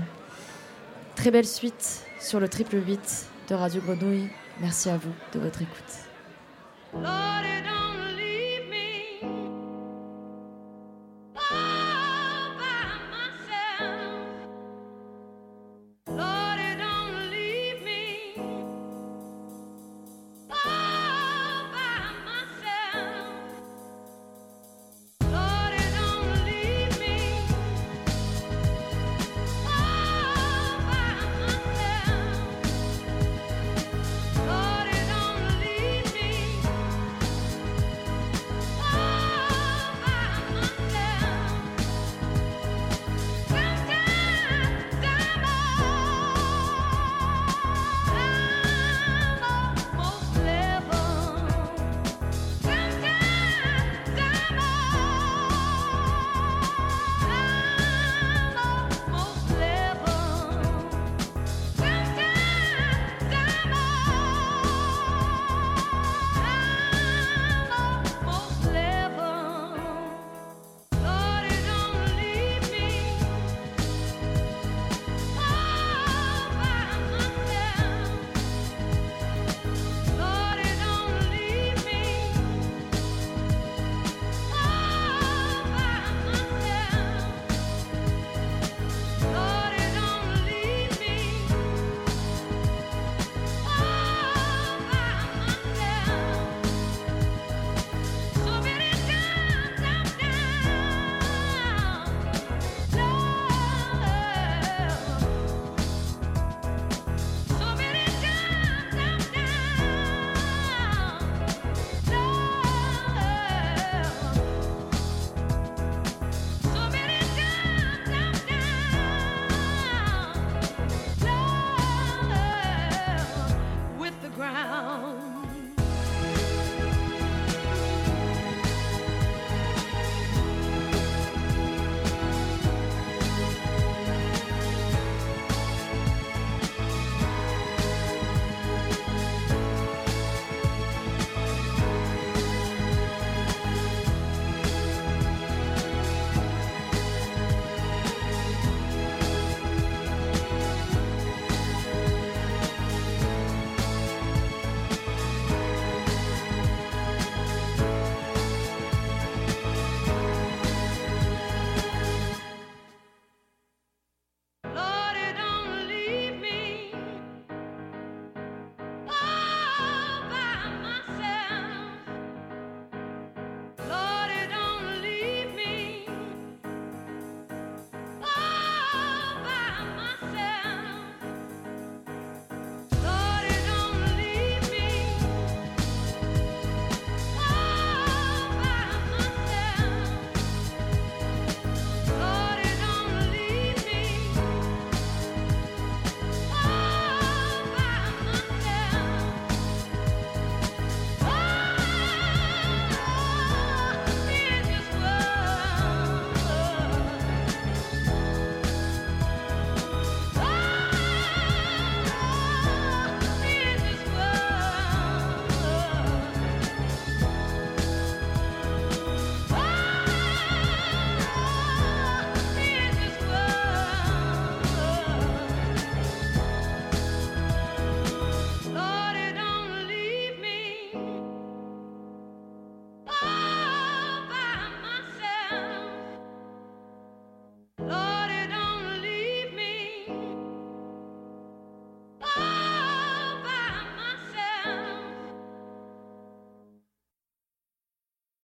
[1.16, 4.30] Très belle suite sur le triple 8 de Radio Grenouille.
[4.60, 6.08] Merci à vous de votre écoute.